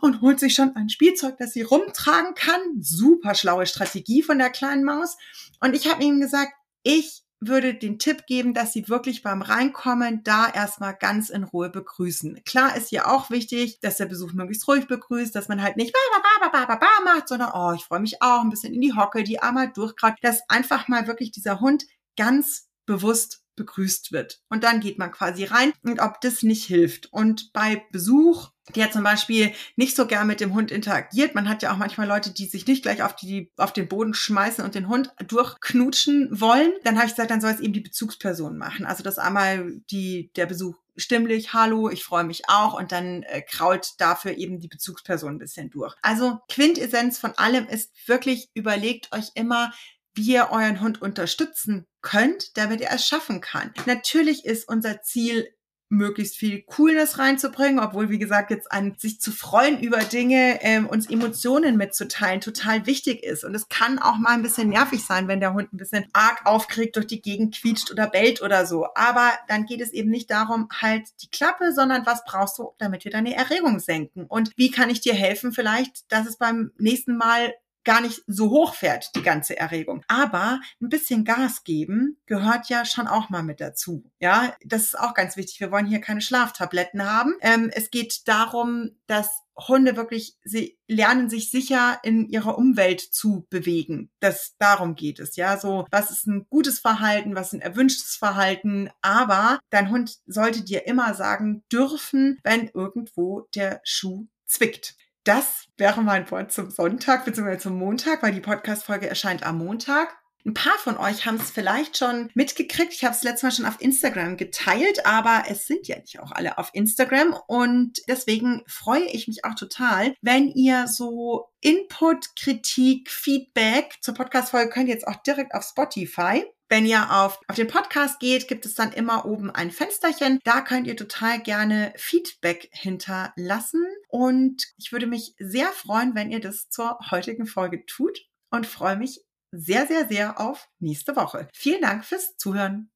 und 0.00 0.20
holt 0.20 0.38
sich 0.38 0.54
schon 0.54 0.76
ein 0.76 0.88
Spielzeug, 0.88 1.36
das 1.38 1.52
sie 1.52 1.62
rumtragen 1.62 2.34
kann. 2.34 2.60
Super 2.80 3.34
schlaue 3.34 3.66
Strategie 3.66 4.22
von 4.22 4.38
der 4.38 4.50
kleinen 4.50 4.84
Maus. 4.84 5.16
Und 5.60 5.74
ich 5.74 5.90
habe 5.90 6.04
ihm 6.04 6.20
gesagt, 6.20 6.52
ich 6.84 7.22
würde 7.48 7.74
den 7.74 7.98
Tipp 7.98 8.26
geben, 8.26 8.54
dass 8.54 8.72
Sie 8.72 8.88
wirklich 8.88 9.22
beim 9.22 9.42
Reinkommen 9.42 10.22
da 10.22 10.48
erstmal 10.48 10.94
ganz 10.94 11.28
in 11.28 11.44
Ruhe 11.44 11.70
begrüßen. 11.70 12.42
Klar 12.44 12.76
ist 12.76 12.90
hier 12.90 13.10
auch 13.10 13.30
wichtig, 13.30 13.80
dass 13.80 13.96
der 13.96 14.06
Besuch 14.06 14.32
möglichst 14.32 14.66
ruhig 14.68 14.86
begrüßt, 14.86 15.34
dass 15.34 15.48
man 15.48 15.62
halt 15.62 15.76
nicht 15.76 15.92
ba, 15.92 16.48
ba, 16.48 16.76
ba, 16.76 16.86
macht, 17.04 17.28
sondern 17.28 17.50
oh, 17.54 17.72
ich 17.72 17.84
freue 17.84 18.00
mich 18.00 18.22
auch 18.22 18.42
ein 18.42 18.50
bisschen 18.50 18.74
in 18.74 18.80
die 18.80 18.94
Hocke, 18.94 19.24
die 19.24 19.42
Arme 19.42 19.72
durchkraut, 19.74 20.14
dass 20.22 20.48
einfach 20.48 20.88
mal 20.88 21.06
wirklich 21.06 21.32
dieser 21.32 21.60
Hund 21.60 21.84
ganz 22.16 22.68
bewusst 22.86 23.41
begrüßt 23.56 24.12
wird. 24.12 24.40
Und 24.48 24.64
dann 24.64 24.80
geht 24.80 24.98
man 24.98 25.12
quasi 25.12 25.44
rein 25.44 25.72
und 25.82 26.00
ob 26.00 26.20
das 26.20 26.42
nicht 26.42 26.64
hilft. 26.64 27.12
Und 27.12 27.52
bei 27.52 27.84
Besuch 27.92 28.50
der 28.76 28.90
zum 28.90 29.02
Beispiel 29.02 29.52
nicht 29.76 29.96
so 29.96 30.06
gern 30.06 30.26
mit 30.26 30.40
dem 30.40 30.54
Hund 30.54 30.70
interagiert. 30.70 31.34
Man 31.34 31.48
hat 31.48 31.62
ja 31.62 31.72
auch 31.72 31.76
manchmal 31.76 32.06
Leute, 32.06 32.30
die 32.30 32.46
sich 32.46 32.66
nicht 32.66 32.82
gleich 32.82 33.02
auf, 33.02 33.16
die, 33.16 33.50
auf 33.56 33.72
den 33.72 33.88
Boden 33.88 34.14
schmeißen 34.14 34.64
und 34.64 34.74
den 34.74 34.88
Hund 34.88 35.12
durchknutschen 35.26 36.28
wollen. 36.40 36.72
Dann 36.84 36.96
habe 36.96 37.06
ich 37.06 37.12
gesagt, 37.12 37.30
dann 37.30 37.40
soll 37.40 37.50
es 37.50 37.60
eben 37.60 37.72
die 37.72 37.80
Bezugsperson 37.80 38.56
machen. 38.56 38.86
Also 38.86 39.02
das 39.02 39.18
einmal 39.18 39.80
die, 39.90 40.30
der 40.36 40.46
Besuch 40.46 40.76
stimmlich, 40.96 41.54
hallo, 41.54 41.88
ich 41.88 42.04
freue 42.04 42.24
mich 42.24 42.42
auch 42.48 42.78
und 42.78 42.92
dann 42.92 43.22
äh, 43.24 43.42
krault 43.42 43.94
dafür 43.98 44.36
eben 44.36 44.60
die 44.60 44.68
Bezugsperson 44.68 45.34
ein 45.34 45.38
bisschen 45.38 45.70
durch. 45.70 45.96
Also 46.02 46.38
Quintessenz 46.48 47.18
von 47.18 47.32
allem 47.32 47.66
ist 47.66 47.90
wirklich, 48.06 48.50
überlegt 48.54 49.10
euch 49.12 49.30
immer, 49.34 49.72
wie 50.14 50.32
ihr 50.32 50.48
euren 50.50 50.80
Hund 50.80 51.00
unterstützen 51.00 51.86
könnt, 52.00 52.56
damit 52.56 52.80
er 52.80 52.94
es 52.94 53.06
schaffen 53.06 53.40
kann. 53.40 53.72
Natürlich 53.86 54.44
ist 54.44 54.68
unser 54.68 55.02
Ziel 55.02 55.48
möglichst 55.92 56.36
viel 56.36 56.62
Coolness 56.62 57.18
reinzubringen, 57.18 57.78
obwohl, 57.78 58.08
wie 58.08 58.18
gesagt, 58.18 58.50
jetzt 58.50 58.72
an 58.72 58.94
sich 58.96 59.20
zu 59.20 59.30
freuen 59.30 59.78
über 59.78 59.98
Dinge, 59.98 60.58
ähm, 60.62 60.86
uns 60.86 61.08
Emotionen 61.08 61.76
mitzuteilen, 61.76 62.40
total 62.40 62.86
wichtig 62.86 63.22
ist. 63.22 63.44
Und 63.44 63.54
es 63.54 63.68
kann 63.68 63.98
auch 63.98 64.16
mal 64.16 64.30
ein 64.30 64.42
bisschen 64.42 64.70
nervig 64.70 65.04
sein, 65.04 65.28
wenn 65.28 65.40
der 65.40 65.52
Hund 65.52 65.72
ein 65.72 65.76
bisschen 65.76 66.06
arg 66.14 66.46
aufgeregt 66.46 66.96
durch 66.96 67.06
die 67.06 67.20
Gegend 67.20 67.54
quietscht 67.54 67.90
oder 67.90 68.08
bellt 68.08 68.40
oder 68.40 68.64
so. 68.64 68.86
Aber 68.94 69.32
dann 69.48 69.66
geht 69.66 69.82
es 69.82 69.92
eben 69.92 70.10
nicht 70.10 70.30
darum, 70.30 70.68
halt 70.80 71.08
die 71.22 71.28
Klappe, 71.28 71.72
sondern 71.74 72.06
was 72.06 72.24
brauchst 72.24 72.58
du, 72.58 72.72
damit 72.78 73.04
wir 73.04 73.12
deine 73.12 73.34
Erregung 73.34 73.78
senken? 73.78 74.24
Und 74.24 74.50
wie 74.56 74.70
kann 74.70 74.88
ich 74.88 75.02
dir 75.02 75.14
helfen 75.14 75.52
vielleicht, 75.52 76.10
dass 76.10 76.26
es 76.26 76.38
beim 76.38 76.72
nächsten 76.78 77.16
Mal 77.16 77.52
gar 77.84 78.00
nicht 78.00 78.22
so 78.26 78.50
hoch 78.50 78.74
fährt, 78.74 79.14
die 79.16 79.22
ganze 79.22 79.56
Erregung. 79.56 80.04
Aber 80.08 80.60
ein 80.80 80.88
bisschen 80.88 81.24
Gas 81.24 81.64
geben 81.64 82.18
gehört 82.26 82.68
ja 82.68 82.84
schon 82.84 83.06
auch 83.06 83.30
mal 83.30 83.42
mit 83.42 83.60
dazu. 83.60 84.04
Ja, 84.20 84.54
das 84.64 84.84
ist 84.84 84.98
auch 84.98 85.14
ganz 85.14 85.36
wichtig. 85.36 85.60
Wir 85.60 85.70
wollen 85.70 85.86
hier 85.86 86.00
keine 86.00 86.20
Schlaftabletten 86.20 87.04
haben. 87.04 87.34
Ähm, 87.40 87.70
es 87.74 87.90
geht 87.90 88.26
darum, 88.26 88.90
dass 89.06 89.42
Hunde 89.56 89.96
wirklich, 89.96 90.36
sie 90.44 90.78
lernen 90.88 91.28
sich 91.28 91.50
sicher 91.50 91.98
in 92.02 92.28
ihrer 92.28 92.56
Umwelt 92.56 93.00
zu 93.00 93.46
bewegen. 93.50 94.10
Das, 94.20 94.54
darum 94.58 94.94
geht 94.94 95.20
es, 95.20 95.36
ja. 95.36 95.58
So, 95.58 95.86
was 95.90 96.10
ist 96.10 96.26
ein 96.26 96.46
gutes 96.48 96.80
Verhalten, 96.80 97.34
was 97.34 97.48
ist 97.48 97.54
ein 97.54 97.60
erwünschtes 97.60 98.16
Verhalten? 98.16 98.90
Aber 99.02 99.58
dein 99.70 99.90
Hund 99.90 100.18
sollte 100.26 100.62
dir 100.62 100.86
immer 100.86 101.14
sagen 101.14 101.64
dürfen, 101.70 102.38
wenn 102.44 102.68
irgendwo 102.68 103.42
der 103.54 103.80
Schuh 103.84 104.26
zwickt. 104.46 104.96
Das 105.24 105.66
wäre 105.76 106.02
mein 106.02 106.28
Wort 106.30 106.52
zum 106.52 106.70
Sonntag 106.70 107.24
bzw. 107.24 107.58
zum 107.58 107.78
Montag, 107.78 108.22
weil 108.22 108.32
die 108.32 108.40
Podcast-Folge 108.40 109.08
erscheint 109.08 109.44
am 109.44 109.58
Montag. 109.58 110.16
Ein 110.44 110.54
paar 110.54 110.76
von 110.78 110.96
euch 110.96 111.24
haben 111.24 111.36
es 111.36 111.52
vielleicht 111.52 111.96
schon 111.96 112.28
mitgekriegt. 112.34 112.92
Ich 112.92 113.04
habe 113.04 113.14
es 113.14 113.22
letztes 113.22 113.42
Mal 113.44 113.52
schon 113.52 113.66
auf 113.66 113.80
Instagram 113.80 114.36
geteilt, 114.36 115.06
aber 115.06 115.44
es 115.48 115.66
sind 115.66 115.86
ja 115.86 115.96
nicht 115.96 116.18
auch 116.18 116.32
alle 116.32 116.58
auf 116.58 116.70
Instagram. 116.72 117.36
Und 117.46 118.00
deswegen 118.08 118.62
freue 118.66 119.04
ich 119.04 119.28
mich 119.28 119.44
auch 119.44 119.54
total, 119.54 120.14
wenn 120.20 120.48
ihr 120.48 120.88
so 120.88 121.52
Input, 121.60 122.34
Kritik, 122.34 123.08
Feedback 123.08 123.98
zur 124.00 124.14
Podcast-Folge 124.14 124.70
könnt 124.70 124.88
ihr 124.88 124.94
jetzt 124.94 125.06
auch 125.06 125.22
direkt 125.22 125.54
auf 125.54 125.62
Spotify 125.62 126.44
wenn 126.72 126.86
ihr 126.86 127.12
auf, 127.12 127.38
auf 127.48 127.56
den 127.56 127.66
Podcast 127.66 128.18
geht, 128.18 128.48
gibt 128.48 128.64
es 128.64 128.74
dann 128.74 128.94
immer 128.94 129.26
oben 129.26 129.50
ein 129.50 129.70
Fensterchen. 129.70 130.40
Da 130.42 130.62
könnt 130.62 130.86
ihr 130.86 130.96
total 130.96 131.38
gerne 131.38 131.92
Feedback 131.98 132.70
hinterlassen. 132.72 133.84
Und 134.08 134.72
ich 134.78 134.90
würde 134.90 135.06
mich 135.06 135.34
sehr 135.38 135.66
freuen, 135.66 136.14
wenn 136.14 136.30
ihr 136.30 136.40
das 136.40 136.70
zur 136.70 136.98
heutigen 137.10 137.44
Folge 137.44 137.84
tut 137.84 138.20
und 138.50 138.66
freue 138.66 138.96
mich 138.96 139.20
sehr, 139.50 139.86
sehr, 139.86 140.08
sehr 140.08 140.40
auf 140.40 140.70
nächste 140.78 141.14
Woche. 141.14 141.46
Vielen 141.52 141.82
Dank 141.82 142.06
fürs 142.06 142.38
Zuhören. 142.38 142.91